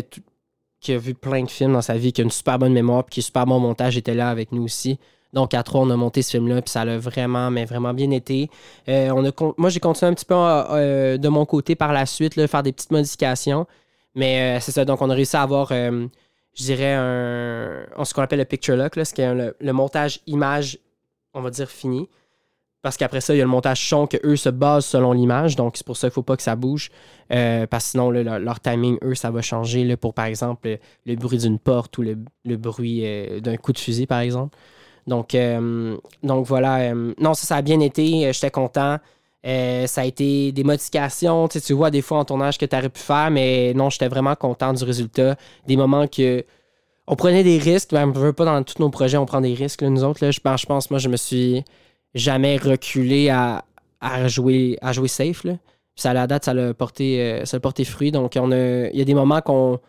[0.80, 3.04] qui a vu plein de films dans sa vie, qui a une super bonne mémoire,
[3.04, 4.98] puis qui est super bon montage, était là avec nous aussi.
[5.32, 8.10] Donc, à trois, on a monté ce film-là, puis ça l'a vraiment, mais vraiment bien
[8.10, 8.48] été.
[8.88, 12.06] Euh, on a moi, j'ai continué un petit peu euh, de mon côté par la
[12.06, 13.66] suite, faire des petites modifications.
[14.14, 16.06] Mais euh, c'est ça, donc on a réussi à avoir euh,
[16.54, 20.20] je dirais, un, ce qu'on appelle le picture lock, là, ce qui est le montage
[20.26, 20.78] image,
[21.34, 22.08] on va dire, fini.
[22.88, 25.56] Parce qu'après ça, il y a le montage son que eux se basent selon l'image.
[25.56, 26.90] Donc, c'est pour ça qu'il ne faut pas que ça bouge.
[27.30, 29.84] Euh, parce que sinon, leur, timing, eux, ça va changer.
[29.84, 33.78] Là, pour, par exemple, le, bruit d'une porte ou le, bruit euh, d'un coup de
[33.78, 34.56] fusil, par exemple.
[35.06, 36.94] Donc, euh, donc voilà.
[36.94, 38.32] non, ça, ça a bien été.
[38.32, 38.96] J'étais content.
[39.44, 41.46] ça a été des modifications.
[41.46, 44.34] Tu, vois des fois en tournage que tu aurais pu faire, mais non, j'étais vraiment
[44.34, 45.36] content du résultat.
[45.66, 46.42] Des moments que
[47.06, 47.90] on prenait des risques.
[47.90, 50.24] Ben, on ne veut pas dans tous nos projets, on prend des risques, nous autres.
[50.24, 51.64] Là, je, je pense, moi, je me suis
[52.14, 53.64] jamais reculé à,
[54.28, 55.44] jouer, à jouer safe.
[55.44, 55.54] Là.
[55.96, 58.12] ça, à la date, ça l'a porté, euh, ça porté fruit.
[58.12, 59.80] Donc, on a, il y a des moments qu'on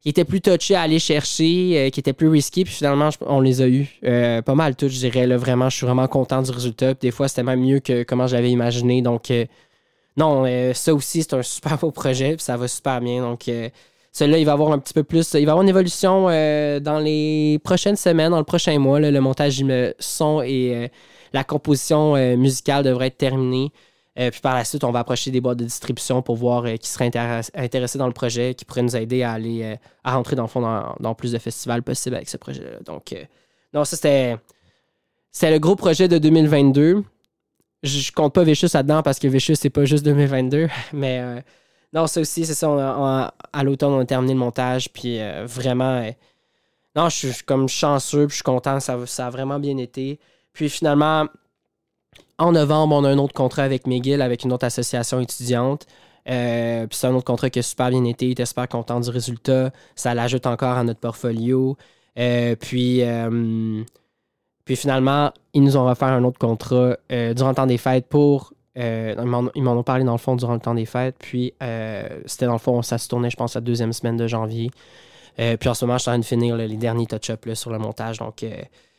[0.00, 3.40] qui étaient plus touchés à aller chercher, euh, qui étaient plus risqués, puis finalement, on
[3.40, 3.88] les a eus.
[4.04, 5.26] Euh, pas mal tous, je dirais.
[5.26, 6.94] Là, vraiment, je suis vraiment content du résultat.
[6.94, 9.02] des fois, c'était même mieux que comment j'avais imaginé.
[9.02, 9.32] Donc,
[10.16, 13.20] non, ça aussi, c'est un super beau projet, puis ça va super bien.
[13.20, 13.50] Donc,
[14.12, 15.34] celui-là, il va avoir un petit peu plus.
[15.34, 19.00] Il va avoir une évolution dans les prochaines semaines, dans le prochain mois.
[19.00, 19.62] le montage
[19.98, 20.90] son et
[21.36, 23.70] la composition euh, musicale devrait être terminée.
[24.18, 26.76] Euh, puis par la suite, on va approcher des boîtes de distribution pour voir euh,
[26.76, 27.10] qui seraient
[27.54, 30.62] intéressés dans le projet, qui pourraient nous aider à aller à rentrer dans le fond
[30.98, 32.80] dans, plus de festivals possibles avec ce projet-là.
[32.84, 33.14] Donc,
[33.74, 34.36] non, ça c'était.
[35.30, 37.04] C'est le gros projet de 2022.
[37.82, 40.68] Je, compte pas Vicious là-dedans parce que Vicious, c'est pas juste 2022.
[40.94, 41.44] Mais
[41.92, 43.30] non, ça aussi, c'est ça.
[43.52, 44.90] à l'automne, on a terminé le montage.
[44.90, 46.10] Puis vraiment.
[46.94, 48.26] non, je suis comme chanceux.
[48.26, 48.80] Puis je suis content.
[48.80, 50.18] Ça a vraiment bien été.
[50.56, 51.26] Puis finalement,
[52.38, 55.86] en novembre, on a un autre contrat avec McGill, avec une autre association étudiante.
[56.30, 58.24] Euh, puis c'est un autre contrat qui a super bien été.
[58.24, 59.70] Il était super content du résultat.
[59.96, 61.76] Ça l'ajoute encore à notre portfolio.
[62.18, 63.84] Euh, puis, euh,
[64.64, 68.54] puis finalement, ils nous ont offert un autre contrat durant le temps des fêtes pour.
[68.76, 71.16] ils m'en ont parlé dans le fond durant le temps des fêtes.
[71.18, 71.52] Puis
[72.24, 74.70] c'était dans le fond, ça se tournait, je pense, la deuxième semaine de janvier.
[75.36, 77.78] puis en ce moment, je suis en train de finir les derniers touch-ups sur le
[77.78, 78.20] montage.
[78.20, 78.42] Donc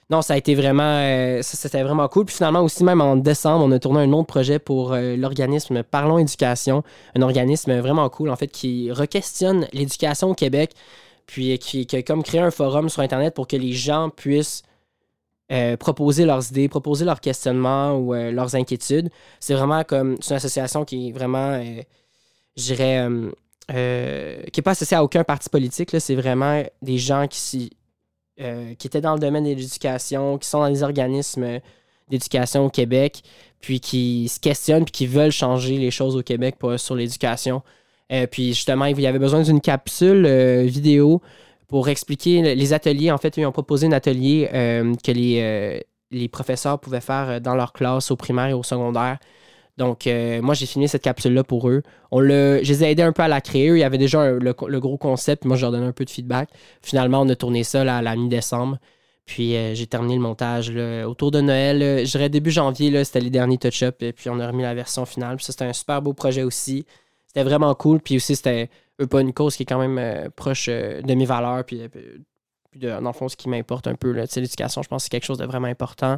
[0.09, 2.25] non, ça a été vraiment, euh, c'était vraiment cool.
[2.25, 5.83] Puis finalement aussi, même en décembre, on a tourné un autre projet pour euh, l'organisme
[5.83, 6.83] Parlons Éducation,
[7.15, 10.71] un organisme vraiment cool en fait qui requestionne l'éducation au Québec,
[11.25, 14.63] puis qui, a comme créé un forum sur Internet pour que les gens puissent
[15.51, 19.09] euh, proposer leurs idées, proposer leurs questionnements ou leurs inquiétudes.
[19.41, 21.61] C'est vraiment comme, c'est une association qui est vraiment,
[22.55, 23.07] je dirais,
[23.67, 25.89] qui n'est pas associée à aucun parti politique.
[25.99, 27.71] C'est vraiment des gens qui
[28.39, 31.59] euh, qui étaient dans le domaine de l'éducation, qui sont dans les organismes
[32.09, 33.21] d'éducation au Québec,
[33.61, 37.61] puis qui se questionnent, puis qui veulent changer les choses au Québec sur l'éducation.
[38.11, 41.21] Euh, puis justement, il y avait besoin d'une capsule euh, vidéo
[41.67, 43.11] pour expliquer les ateliers.
[43.11, 47.73] En fait, ils ont proposé un atelier que les, les professeurs pouvaient faire dans leur
[47.73, 49.17] classe au primaire et au secondaire
[49.77, 51.83] donc, euh, moi, j'ai filmé cette capsule-là pour eux.
[52.11, 53.67] On je les ai aidés un peu à la créer.
[53.67, 55.45] Il y avait déjà le, gros concept.
[55.45, 56.49] Moi, je leur donnais un peu de feedback.
[56.81, 58.79] Finalement, on a tourné ça à la mi-décembre.
[59.25, 60.71] Puis, euh, j'ai terminé le montage
[61.05, 62.05] autour de Noël.
[62.05, 64.01] je dirais début janvier, c'était les derniers touch-ups.
[64.01, 65.37] Et puis, on a remis la version finale.
[65.37, 66.85] Puis, ça, c'était un super beau projet aussi.
[67.27, 67.99] C'était vraiment cool.
[67.99, 68.69] Puis aussi, c'était
[69.11, 71.63] pas une cause qui est quand même euh, proche de mes valeurs.
[71.65, 71.81] Puis,
[72.77, 75.37] dans le fond, ce qui m'importe un peu, l'éducation, je pense que c'est quelque chose
[75.37, 76.17] de vraiment important.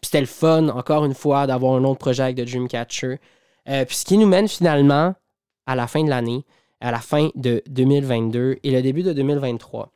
[0.00, 3.18] Puis c'était le fun, encore une fois, d'avoir un autre projet avec The Dreamcatcher.
[3.68, 5.14] Euh, puis ce qui nous mène finalement
[5.66, 6.44] à la fin de l'année,
[6.80, 9.92] à la fin de 2022 et le début de 2023.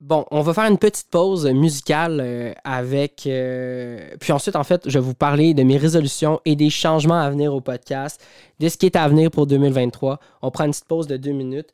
[0.00, 3.26] Bon, on va faire une petite pause musicale euh, avec.
[3.26, 7.20] Euh, puis ensuite, en fait, je vais vous parler de mes résolutions et des changements
[7.20, 8.24] à venir au podcast,
[8.60, 10.20] de ce qui est à venir pour 2023.
[10.42, 11.72] On prend une petite pause de deux minutes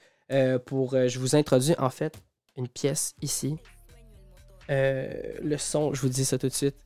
[0.65, 0.93] pour.
[0.93, 2.24] je vous introduis en fait
[2.57, 3.59] une pièce ici
[4.71, 5.11] euh,
[5.43, 6.77] le son, je vous dis ça tout de suite.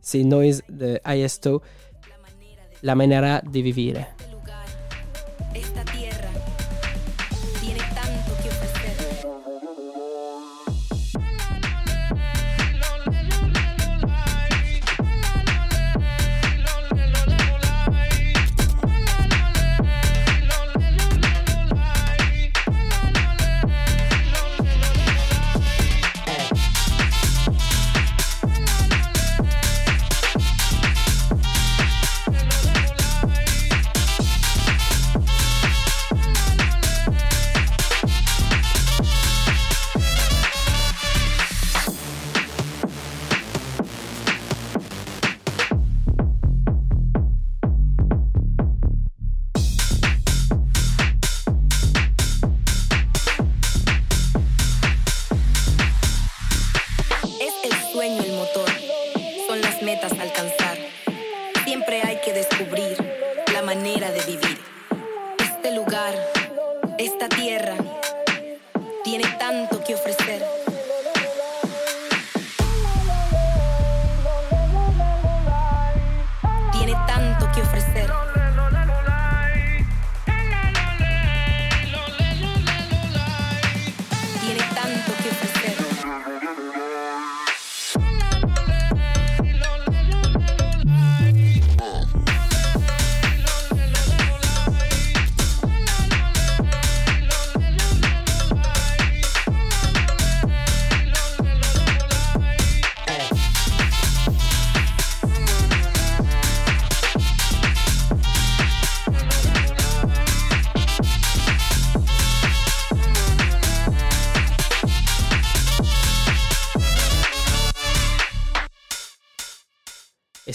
[0.00, 1.62] C'est Noise de Ayesto.
[2.82, 4.04] La manera de vivir.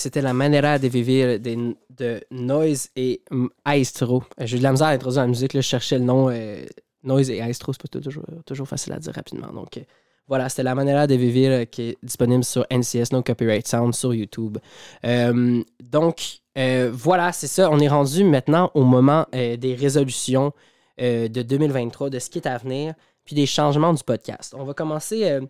[0.01, 3.21] C'était la manera de vivre de, Noise et
[3.65, 4.23] Aestro.
[4.39, 6.29] J'ai eu de la misère à introduire la musique, là, je cherchais le nom.
[6.29, 6.65] euh,
[7.03, 9.51] Noise et Aestro, c'est pas toujours, toujours facile à dire rapidement.
[9.53, 9.81] Donc euh,
[10.27, 13.93] voilà, c'était la manera de vivre euh, qui est disponible sur NCS, No Copyright Sound,
[13.95, 14.57] sur YouTube.
[15.05, 17.69] Euh, donc euh, voilà, c'est ça.
[17.71, 20.53] On est rendu maintenant au moment euh, des résolutions
[21.01, 22.93] euh, de 2023, de ce qui est à venir,
[23.25, 24.53] puis des changements du podcast.
[24.57, 25.23] On va commencer.
[25.25, 25.41] euh,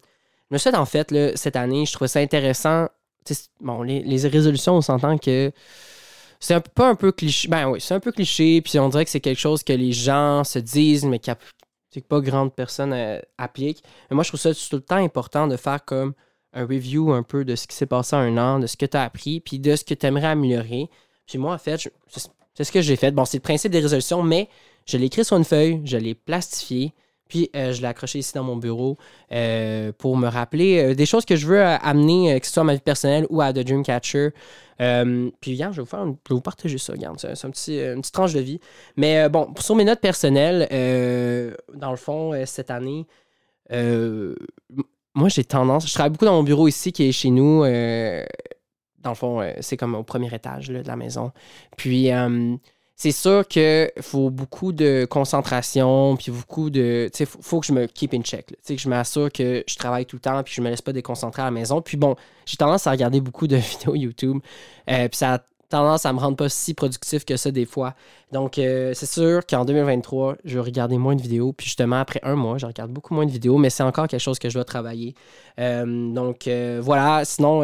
[0.49, 2.87] je me suis fait, en fait, cette année, je trouvais ça intéressant
[3.59, 5.51] bon, les, résolutions, on s'entend que
[6.39, 7.47] c'est un, pas un peu cliché.
[7.47, 9.91] Ben oui, c'est un peu cliché, puis on dirait que c'est quelque chose que les
[9.91, 11.31] gens se disent, mais que
[11.99, 13.83] pas grande personne euh, applique.
[14.09, 16.13] Mais moi, je trouve ça tout le temps important de faire comme
[16.53, 18.95] un review un peu de ce qui s'est passé un an, de ce que tu
[18.95, 20.89] as appris, puis de ce que tu aimerais améliorer.
[21.27, 21.91] Puis moi, en fait,
[22.53, 23.11] c'est ce que j'ai fait.
[23.11, 24.49] Bon, c'est le principe des résolutions, mais
[24.85, 26.93] je l'ai écrit sur une feuille, je l'ai plastifié,
[27.31, 28.97] puis euh, je l'ai accroché ici dans mon bureau
[29.31, 32.65] euh, pour me rappeler euh, des choses que je veux amener, que ce soit à
[32.65, 34.31] ma vie personnelle ou à The Dreamcatcher.
[34.77, 37.49] Puis, regarde, je vais vous, faire une- je vais vous partager ça, regarde, c'est un
[37.51, 38.59] petit, une petite tranche de vie.
[38.97, 40.67] Mais bon, sur mes notes personnelles,
[41.73, 43.07] dans le fond, cette année,
[45.13, 47.61] moi, j'ai tendance, je travaille beaucoup dans mon bureau ici qui est chez nous.
[47.63, 51.31] dans le fond, c'est comme au premier étage de la maison.
[51.77, 52.55] Puis, euh,
[53.01, 57.09] c'est sûr qu'il faut beaucoup de concentration, puis beaucoup de.
[57.11, 58.45] Tu sais, faut, faut que je me keep in check.
[58.49, 60.83] Tu sais, que je m'assure que je travaille tout le temps, puis je me laisse
[60.83, 61.81] pas déconcentrer à la maison.
[61.81, 64.37] Puis bon, j'ai tendance à regarder beaucoup de vidéos YouTube,
[64.87, 67.95] euh, puis ça a tendance à me rendre pas si productif que ça des fois.
[68.31, 71.53] Donc, euh, c'est sûr qu'en 2023, je vais regarder moins de vidéos.
[71.53, 74.21] Puis justement, après un mois, je regarde beaucoup moins de vidéos, mais c'est encore quelque
[74.21, 75.15] chose que je dois travailler.
[75.59, 76.47] Euh, donc,
[76.83, 77.25] voilà.
[77.25, 77.63] Sinon,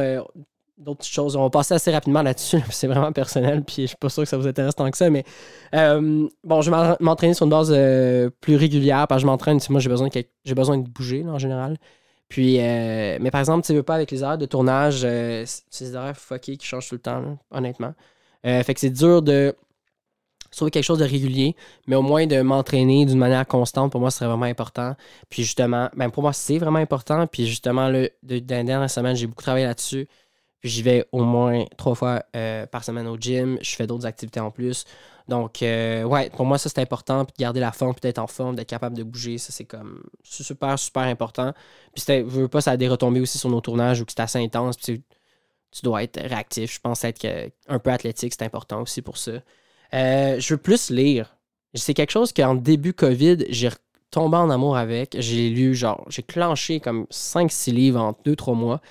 [0.77, 1.35] d'autres choses.
[1.35, 2.57] On va passer assez rapidement là-dessus.
[2.57, 4.97] là, C'est vraiment personnel, puis je suis pas sûr que ça vous intéresse tant que
[4.97, 5.23] ça, mais
[5.75, 9.27] euh, bon, je vais m'en- m'entraîner sur une base euh, plus régulière, parce que je
[9.27, 11.77] m'entraîne, moi j'ai besoin, de besoin de bouger en général.
[12.29, 15.01] Puis, euh, mais par exemple, tu veux pas avec les horaires de tournage,
[15.69, 17.93] c'est des horaires fuckés qui changent tout le temps, honnêtement.
[18.43, 19.55] Fait que c'est dur de
[20.51, 21.55] trouver quelque chose de régulier,
[21.87, 24.95] mais au moins de m'entraîner d'une manière constante, pour moi, ce serait vraiment important.
[25.29, 27.27] Puis justement, ben pour moi, c'est vraiment important.
[27.27, 30.07] Puis justement, là, de- dans les dernières semaines, j'ai beaucoup travaillé là-dessus.
[30.61, 33.57] Puis j'y vais au moins trois fois euh, par semaine au gym.
[33.61, 34.85] Je fais d'autres activités en plus.
[35.27, 37.25] Donc, euh, ouais, pour moi, ça, c'est important.
[37.25, 39.65] Puis de garder la forme, puis d'être en forme, d'être capable de bouger, ça, c'est
[39.65, 41.53] comme super, super important.
[41.93, 44.39] Puis je veux pas, ça a des retombées aussi sur nos tournages où c'est assez
[44.39, 44.77] intense.
[44.77, 45.03] Puis
[45.71, 46.73] tu, dois être réactif.
[46.73, 47.27] Je pense être
[47.67, 49.33] un peu athlétique, c'est important aussi pour ça.
[49.93, 51.35] Euh, je veux plus lire.
[51.73, 53.69] C'est quelque chose qu'en début COVID, j'ai
[54.11, 55.15] tombé en amour avec.
[55.19, 58.81] J'ai lu, genre, j'ai clenché comme 5-6 livres en 2-3 mois.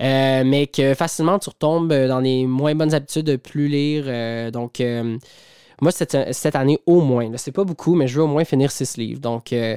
[0.00, 4.04] Euh, mais que facilement, tu retombes dans les moins bonnes habitudes de plus lire.
[4.06, 5.18] Euh, donc, euh,
[5.80, 8.70] moi, cette, cette année, au moins, c'est pas beaucoup, mais je veux au moins finir
[8.70, 9.20] 6 livres.
[9.20, 9.76] Donc, euh,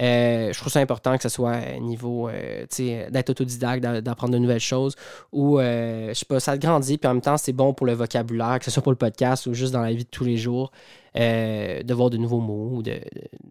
[0.00, 2.64] je trouve ça important que ce soit euh, niveau, euh,
[3.10, 4.96] d'être autodidacte, d'a- d'apprendre de nouvelles choses,
[5.30, 7.86] ou, euh, je sais pas, ça te grandit, puis en même temps, c'est bon pour
[7.86, 10.24] le vocabulaire, que ce soit pour le podcast ou juste dans la vie de tous
[10.24, 10.70] les jours,
[11.16, 12.98] euh, de voir de nouveaux mots, ou de,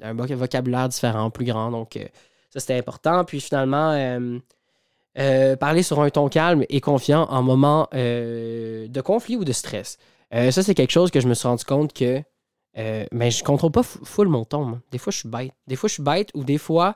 [0.02, 1.70] un voc- vocabulaire différent, plus grand.
[1.72, 2.06] Donc, euh,
[2.50, 3.24] ça, c'était important.
[3.26, 4.40] Puis finalement, euh,
[5.20, 9.52] euh, parler sur un ton calme et confiant en moment euh, de conflit ou de
[9.52, 9.98] stress.
[10.34, 12.22] Euh, ça, c'est quelque chose que je me suis rendu compte que
[12.78, 14.80] euh, mais je contrôle pas full mon ton.
[14.92, 15.52] Des fois, je suis bête.
[15.68, 16.96] Des fois, je suis bête ou des fois,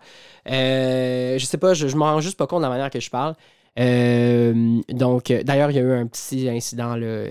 [0.49, 2.99] euh, je sais pas, je, je m'en rends juste pas compte de la manière que
[2.99, 3.35] je parle.
[3.79, 7.25] Euh, donc, euh, d'ailleurs, il y a eu un petit incident là.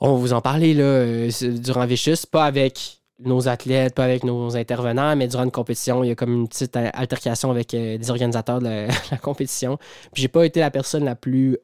[0.00, 1.28] on vous en parler là,
[1.60, 6.08] durant Vicious, pas avec nos athlètes, pas avec nos intervenants, mais durant une compétition, il
[6.08, 9.76] y a comme une petite altercation avec des organisateurs de la, la compétition.
[10.12, 11.56] Puis j'ai pas été la personne la plus,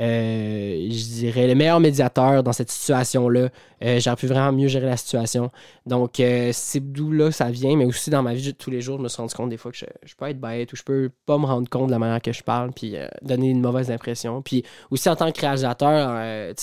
[0.00, 3.48] euh, je dirais, le meilleur médiateur dans cette situation-là.
[3.82, 5.50] Euh, J'aurais pu vraiment mieux gérer la situation.
[5.86, 8.80] Donc euh, c'est d'où là ça vient, mais aussi dans ma vie de tous les
[8.80, 10.82] jours, je me suis rendu compte des fois que je, peux être bête ou je
[10.82, 13.90] peux pas me rendre compte de la manière que je parle, puis donner une mauvaise
[13.90, 14.40] impression.
[14.42, 16.54] Puis aussi en tant que réalisateur,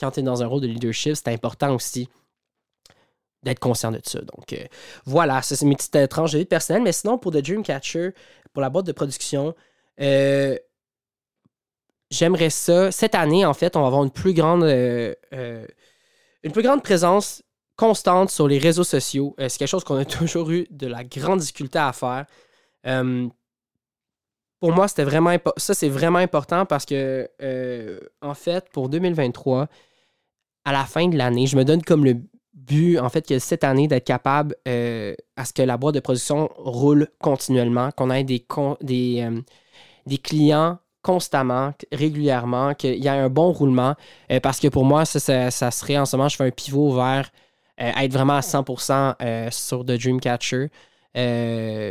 [0.00, 2.08] quand tu es dans un rôle de leadership, c'est important aussi
[3.44, 4.20] d'être conscient de ça.
[4.20, 4.68] Donc
[5.04, 6.82] voilà, ça c'est mes petites tranches de vie personnelles.
[6.82, 8.10] Mais sinon, pour The Dreamcatcher,
[8.52, 9.54] pour la boîte de production,
[10.00, 10.56] euh,
[12.10, 12.90] j'aimerais ça.
[12.90, 15.66] Cette année, en fait, on va avoir une plus grande, euh, euh,
[16.42, 17.42] une plus grande présence
[17.76, 19.34] constante sur les réseaux sociaux.
[19.40, 22.26] Euh, c'est quelque chose qu'on a toujours eu de la grande difficulté à faire.
[24.60, 27.28] Pour moi, c'était vraiment ça, c'est vraiment important parce que,
[28.20, 29.68] en fait, pour 2023,
[30.64, 32.16] à la fin de l'année, je me donne comme le
[32.54, 36.50] but, en fait, que cette année, d'être capable à ce que la boîte de production
[36.56, 38.44] roule continuellement, qu'on ait des,
[38.80, 39.28] des,
[40.06, 43.94] des clients constamment, régulièrement, qu'il y ait un bon roulement.
[44.32, 45.20] euh, parce que pour moi, ça,
[45.70, 47.30] serait en ce moment, je fais un pivot vers
[47.80, 50.68] euh, être vraiment à 100% euh, sur The Dreamcatcher.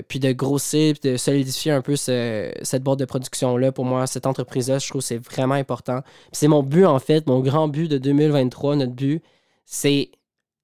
[0.08, 4.26] Puis de grossir, de solidifier un peu ce- cette boîte de production-là, pour moi, cette
[4.26, 6.02] entreprise-là, je trouve que c'est vraiment important.
[6.32, 9.22] C'est mon but, en fait, mon grand but de 2023, notre but,
[9.66, 10.12] c'est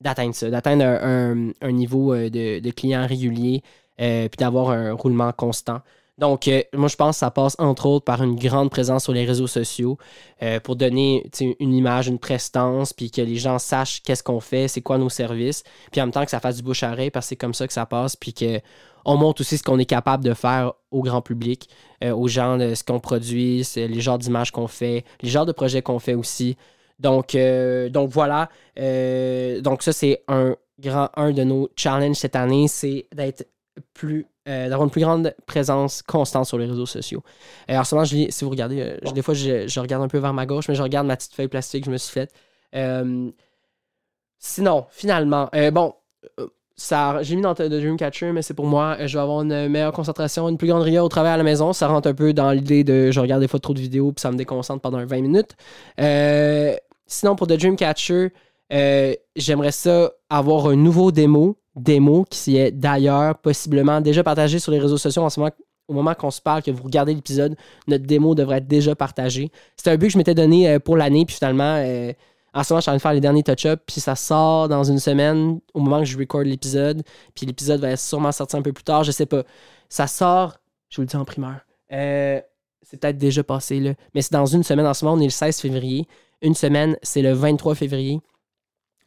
[0.02, 3.64] d'atteindre ça, d'atteindre un, niveau de, de clients réguliers,
[3.98, 5.82] puis d'avoir un roulement constant.
[6.20, 9.14] Donc, euh, moi, je pense que ça passe entre autres par une grande présence sur
[9.14, 9.98] les réseaux sociaux
[10.44, 11.28] euh, pour donner
[11.60, 15.10] une image, une prestance, puis que les gens sachent qu'est-ce qu'on fait, c'est quoi nos
[15.10, 17.36] services, puis en même temps que ça fasse du bouche à oreille, parce que c'est
[17.36, 20.74] comme ça que ça passe, puis qu'on montre aussi ce qu'on est capable de faire
[20.92, 21.68] au grand public,
[22.04, 25.82] euh, aux gens, ce qu'on produit, les genres d'images qu'on fait, les genres de projets
[25.82, 26.58] qu'on fait aussi.
[27.00, 27.36] Donc,
[27.90, 28.50] donc voilà.
[28.78, 33.48] Donc ça, c'est un grand un de nos challenges cette année, c'est d'être
[34.50, 37.24] euh, d'avoir une plus grande présence constante sur les réseaux sociaux.
[37.70, 40.08] Euh, en ce moment, je lis- si vous regardez, euh, des fois, je, regarde un
[40.08, 42.12] peu vers ma gauche, mais je regarde ma petite feuille plastique que je me suis
[42.12, 42.34] faite.
[42.76, 43.32] Euh,
[44.40, 45.94] sinon, finalement, bon,
[47.22, 50.50] j'ai mis dans The Dreamcatcher, mais c'est pour moi, je vais avoir une meilleure concentration,
[50.50, 51.72] une plus grande rigueur au travail à la maison.
[51.72, 54.22] Ça rentre un peu dans l'idée de je regarde des fois trop de vidéos, puis
[54.22, 55.56] ça me déconcentre pendant 20 minutes.
[57.08, 58.34] Sinon, pour The Dreamcatcher,
[58.70, 64.80] j'aimerais ça avoir un nouveau démo, démo qui est d'ailleurs possiblement déjà partagé sur les
[64.80, 65.52] réseaux sociaux en ce moment.
[65.90, 67.58] Au moment qu'on se parle, que vous regardez l'épisode,
[67.88, 69.52] notre démo devrait être déjà partagée.
[69.76, 72.14] C'était un but que je m'étais donné euh, pour l'année, puis finalement, euh,
[72.54, 74.70] en ce moment, je suis en train de faire les derniers touch-ups, puis ça sort
[74.70, 77.04] dans une semaine au moment que je record l'épisode,
[77.36, 79.44] puis l'épisode va sûrement sortir un peu plus tard, je sais pas.
[79.90, 80.58] Ça sort,
[80.90, 81.60] je vous le dis en primeur.
[81.92, 82.40] Euh,
[82.82, 84.86] c'est peut-être déjà passé là, mais c'est dans une semaine.
[84.86, 86.08] En ce moment, on est le 16 février.
[86.42, 88.22] Une semaine, c'est le 23 février.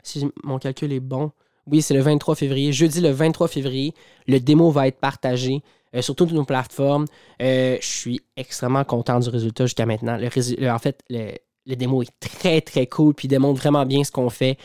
[0.03, 1.31] Si mon calcul est bon.
[1.69, 2.73] Oui, c'est le 23 février.
[2.73, 3.93] Jeudi, le 23 février,
[4.29, 5.63] le démo va être partagé
[5.95, 7.07] euh, sur toutes nos plateformes.
[7.43, 10.17] Euh, je suis extrêmement content du résultat jusqu'à maintenant.
[10.17, 14.31] Le en fait, le, démo est très, très cool, puis démontre vraiment bien ce qu'on
[14.31, 14.59] fait.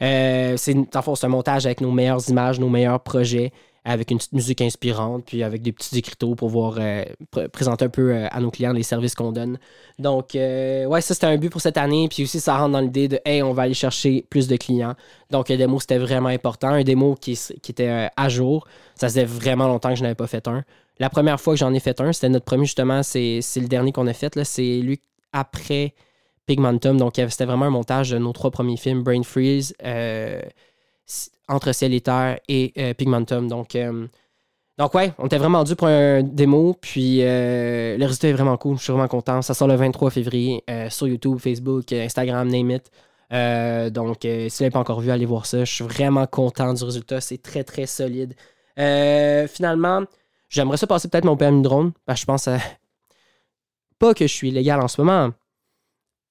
[0.00, 3.52] Euh, c'est un montage avec nos meilleures images, nos meilleurs projets,
[3.86, 7.84] avec une petite musique inspirante, puis avec des petits écriteaux pour voir, euh, pr- présenter
[7.84, 9.58] un peu euh, à nos clients les services qu'on donne.
[9.98, 12.08] Donc, euh, ouais, ça, c'était un but pour cette année.
[12.08, 14.94] Puis aussi, ça rentre dans l'idée de, hey, on va aller chercher plus de clients.
[15.30, 16.68] Donc, un démo, c'était vraiment important.
[16.68, 18.66] Un démo qui, qui était à jour.
[18.94, 20.64] Ça faisait vraiment longtemps que je n'avais pas fait un.
[20.98, 23.92] La première fois que j'en ai fait un, c'était notre premier, justement, c'est le dernier
[23.92, 24.42] qu'on a fait.
[24.44, 25.00] C'est lui
[25.32, 25.92] après
[26.46, 26.96] Pigmentum.
[26.96, 29.74] Donc, c'était vraiment un montage de nos trois premiers films, Brain Freeze,
[31.48, 33.48] Entre Ciel et euh, Pigmentum.
[33.48, 34.06] Donc, euh,
[34.78, 36.74] donc, ouais, on était vraiment dû pour un démo.
[36.80, 38.78] Puis, euh, le résultat est vraiment cool.
[38.78, 39.42] Je suis vraiment content.
[39.42, 42.90] Ça sort le 23 février sur YouTube, Facebook, Instagram, name it.
[43.94, 45.64] Donc, si vous l'avez pas encore vu, allez voir ça.
[45.64, 47.20] Je suis vraiment content du résultat.
[47.20, 48.34] C'est très, très solide.
[48.76, 50.02] Finalement,
[50.48, 51.92] j'aimerais ça passer peut-être mon permis de drone.
[52.12, 52.58] Je pense à...
[54.00, 55.30] pas que je suis illégal en ce moment.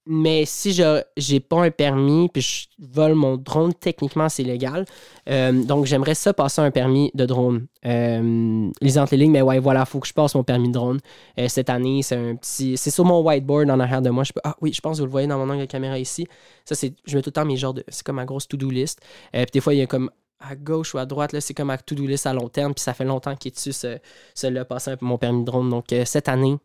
[0.05, 4.85] Mais si je j'ai pas un permis puis je vole mon drone, techniquement c'est légal.
[5.29, 7.67] Euh, donc j'aimerais ça passer un permis de drone.
[7.85, 10.99] Euh, lisant les lignes, mais ouais, voilà, faut que je passe mon permis de drone.
[11.39, 12.75] Euh, cette année, c'est un petit.
[12.75, 14.25] C'est sur mon whiteboard en arrière de moi.
[14.25, 15.97] Je peux- ah oui, je pense que vous le voyez dans mon angle de caméra
[15.97, 16.27] ici.
[16.65, 16.93] Ça, c'est.
[17.05, 17.85] Je mets tout le temps mes genres de.
[17.87, 18.99] C'est comme ma grosse to-do list.
[19.35, 20.09] Euh, puis des fois, il y a comme
[20.41, 22.73] à gauche ou à droite, là, c'est comme ma to-do list à long terme.
[22.73, 23.97] Puis ça fait longtemps qu'il est dessus, ce,
[24.35, 25.69] celui-là, passer un peu mon permis de drone.
[25.69, 26.57] Donc cette année,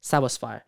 [0.00, 0.60] ça va se faire.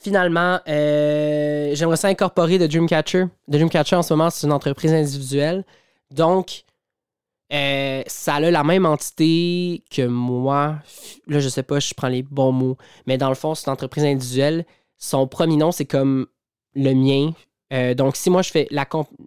[0.00, 3.24] Finalement, euh, j'aimerais ça incorporer The Dreamcatcher.
[3.48, 5.64] The Dreamcatcher, en ce moment, c'est une entreprise individuelle.
[6.12, 6.64] Donc,
[7.52, 10.76] euh, ça a la même entité que moi.
[11.26, 12.76] Là, je sais pas, je prends les bons mots.
[13.06, 14.64] Mais dans le fond, c'est une entreprise individuelle.
[14.98, 16.26] Son premier nom, c'est comme
[16.74, 17.32] le mien.
[17.72, 18.68] Euh, donc, si moi, je fais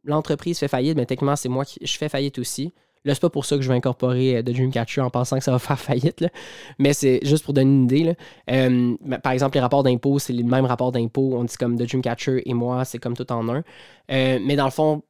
[0.06, 2.72] l'entreprise fait faillite, mais techniquement, c'est moi qui je fais faillite aussi.
[3.04, 5.44] Là, c'est pas pour ça que je vais incorporer euh, The Dreamcatcher en pensant que
[5.44, 6.22] ça va faire faillite.
[6.22, 6.30] là.
[6.78, 8.04] Mais c'est juste pour donner une idée.
[8.04, 8.14] là.
[8.52, 11.36] Euh, mais par exemple, les rapports d'impôts, c'est les mêmes rapports d'impôts.
[11.36, 13.64] On dit comme The Dreamcatcher et moi, c'est comme tout en un.
[14.12, 15.02] Euh, mais dans le fond,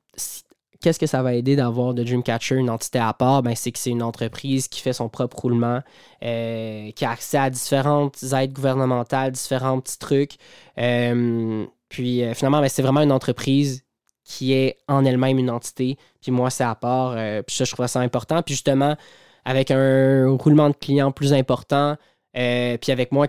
[0.81, 3.43] qu'est-ce que ça va aider d'avoir de Dreamcatcher une entité à part?
[3.43, 5.81] Ben, c'est que c'est une entreprise qui fait son propre roulement,
[6.21, 10.35] qui a accès à différentes aides gouvernementales, différents petits trucs.
[10.75, 13.83] Puis finalement, ben, c'est vraiment une entreprise
[14.31, 15.97] qui est en elle-même une entité.
[16.21, 17.15] Puis moi, c'est à part.
[17.17, 18.41] euh, puis ça, je trouve ça important.
[18.41, 18.95] Puis justement,
[19.43, 21.97] avec un roulement de clients plus important,
[22.37, 23.27] euh, puis avec moi,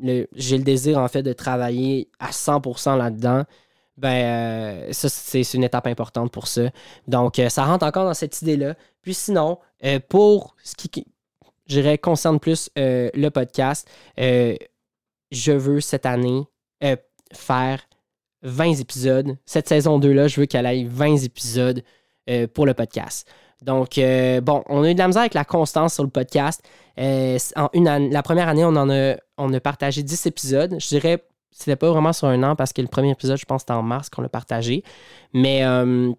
[0.00, 3.42] j'ai le désir, en fait, de travailler à 100% là-dedans,
[3.96, 6.70] ben, euh, ça, c'est une étape importante pour ça.
[7.08, 8.76] Donc, ça rentre encore dans cette idée-là.
[9.02, 9.58] Puis sinon,
[10.08, 11.04] pour ce qui,
[11.66, 16.44] je dirais, concerne plus le podcast, je veux cette année
[17.32, 17.80] faire
[18.44, 19.36] 20 épisodes.
[19.46, 21.82] Cette saison 2-là, je veux qu'elle aille 20 épisodes
[22.30, 23.28] euh, pour le podcast.
[23.62, 26.62] Donc, euh, bon, on a eu de la misère avec la constance sur le podcast.
[26.98, 30.76] Euh, en une la première année, on en a, on a partagé 10 épisodes.
[30.78, 33.62] Je dirais, c'était pas vraiment sur un an parce que le premier épisode, je pense,
[33.62, 34.84] c'était en mars qu'on l'a partagé.
[35.32, 36.12] Mais, euh,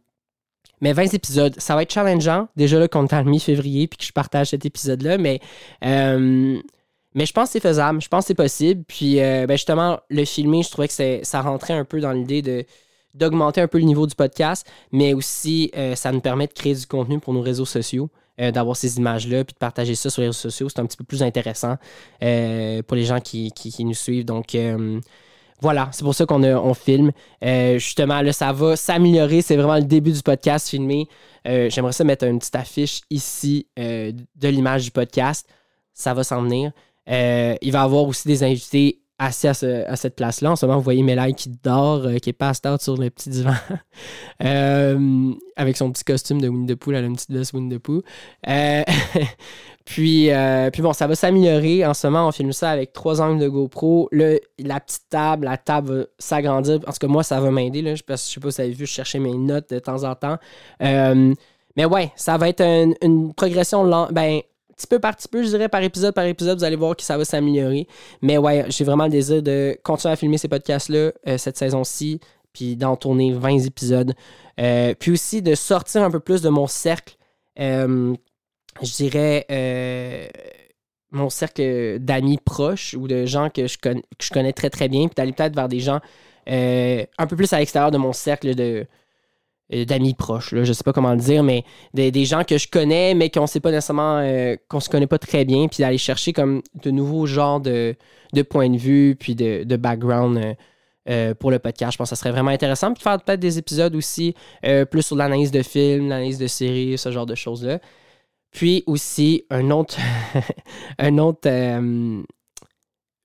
[0.82, 2.48] mais 20 épisodes, ça va être challengeant.
[2.56, 5.18] Déjà là, qu'on est la mi-février puis que je partage cet épisode-là.
[5.18, 5.40] Mais,
[7.16, 8.02] mais je pense que c'est faisable.
[8.02, 8.84] Je pense que c'est possible.
[8.88, 12.42] Puis, euh, ben justement, le filmer, je trouvais que ça rentrait un peu dans l'idée
[12.44, 12.66] de
[13.14, 16.76] d'augmenter un peu le niveau du podcast, mais aussi euh, ça nous permet de créer
[16.76, 18.10] du contenu pour nos réseaux sociaux,
[18.42, 20.68] euh, d'avoir ces images-là, puis de partager ça sur les réseaux sociaux.
[20.68, 21.78] C'est un petit peu plus intéressant
[22.20, 24.26] pour les gens qui, qui- nous suivent.
[24.26, 24.58] Donc,
[25.62, 27.14] voilà, c'est pour ça qu'on on filme.
[27.42, 29.42] Justement, là, ça va s'améliorer.
[29.42, 31.08] C'est vraiment le début du podcast filmé.
[31.46, 35.48] J'aimerais ça mettre une petite affiche ici de l'image du podcast.
[35.94, 36.74] Ça va s'en venir.
[37.10, 40.52] Euh, il va y avoir aussi des invités assis à, ce- à cette place-là.
[40.52, 43.10] En ce moment, vous voyez Mélanie qui dort, euh, qui est passed out sur le
[43.10, 43.54] petit divan,
[44.44, 46.92] Euh, avec son petit costume de Winnie the Pooh.
[46.92, 48.02] Elle a une petite Winnie the Pooh.
[49.86, 50.30] Puis,
[50.74, 51.86] puis bon, ça va s'améliorer.
[51.86, 54.10] En ce moment, on filme ça avec trois angles de GoPro.
[54.12, 56.80] Le, la petite table, la table va s'agrandir.
[56.88, 57.84] En tout cas, moi, ça va m'aider.
[57.84, 60.16] Que je sais pas si vous avez vu, je cherchais mes notes de temps en
[60.16, 60.38] temps.
[60.80, 64.12] Mais ouais, ça va être une, une progression lente.
[64.14, 64.40] Ben,
[64.76, 67.04] petit peu par petit peu, je dirais, par épisode par épisode, vous allez voir que
[67.04, 67.88] ça va s'améliorer.
[68.22, 72.20] Mais ouais, j'ai vraiment le désir de continuer à filmer ces podcasts-là euh, cette saison-ci,
[72.54, 74.14] puis d'en tourner 20 épisodes.
[74.60, 77.16] Euh, puis aussi de sortir un peu plus de mon cercle,
[77.60, 78.14] euh,
[78.82, 80.32] je dirais,
[81.12, 84.90] mon cercle d'amis proches ou de gens que je, connais, que je connais très très
[84.90, 86.02] bien, puis d'aller peut-être vers des gens
[86.48, 88.86] un peu plus à l'extérieur de mon cercle de
[89.72, 91.64] d'amis proches, là, je sais pas comment le dire, mais
[91.94, 95.08] des, des gens que je connais, mais qu'on sait pas nécessairement, euh, qu'on se connaît
[95.08, 97.96] pas très bien, puis d'aller chercher comme de nouveaux genres de,
[98.34, 100.54] de points de vue, puis de, de background euh,
[101.08, 101.92] euh, pour le podcast.
[101.92, 102.88] Je pense que ça serait vraiment intéressant.
[102.88, 104.34] Puis de faire peut-être des épisodes aussi
[104.66, 107.78] euh, plus sur l'analyse de films, l'analyse de séries, ce genre de choses-là.
[108.50, 109.98] Puis aussi, un autre,
[110.98, 112.24] un autre euh,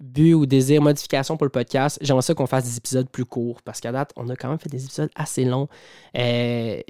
[0.00, 3.62] but ou désir, modification pour le podcast, j'aimerais ça qu'on fasse des épisodes plus courts
[3.62, 5.68] parce qu'à date, on a quand même fait des épisodes assez longs.
[6.16, 6.80] Euh,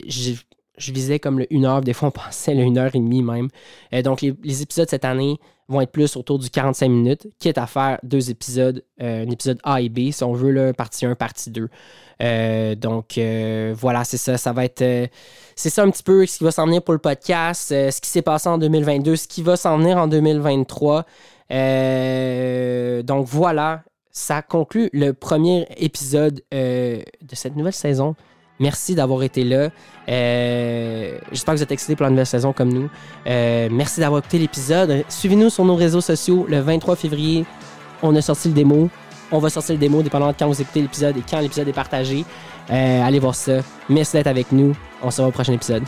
[0.81, 3.23] je visais comme le 1 heure, des fois on pensait le 1 heure et demie
[3.23, 3.49] même.
[3.93, 5.39] Euh, donc les, épisodes cette année
[5.69, 9.61] vont être plus autour du 45 minutes, quitte à faire deux épisodes, euh, un épisode
[9.63, 11.69] A et B, si on veut, partie 1, partie 2.
[12.23, 13.21] Euh, donc
[13.77, 14.85] voilà, c'est ça, ça va être...
[15.55, 18.11] c'est ça un petit peu ce qui va s'en venir pour le podcast, ce qui
[18.11, 21.07] s'est passé en 2022, ce qui va s'en venir en 2023.
[21.51, 28.15] Euh, donc voilà, ça conclut le premier épisode euh, de cette nouvelle saison.
[28.59, 29.71] Merci d'avoir été là.
[30.09, 32.91] Euh, J'espère que vous êtes excités pour la nouvelle saison comme nous.
[33.27, 35.05] Euh, merci d'avoir écouté l'épisode.
[35.09, 36.45] Suivez-nous sur nos réseaux sociaux.
[36.49, 37.47] Le 23 février,
[38.03, 38.91] on a sorti le démo.
[39.33, 41.73] On va sortir le démo dépendamment de quand vous écoutez l'épisode et quand l'épisode est
[41.73, 42.25] partagé.
[42.69, 43.61] Allez voir ça.
[43.89, 44.75] Merci d'être avec nous.
[45.03, 45.85] On se revoit au prochain épisode.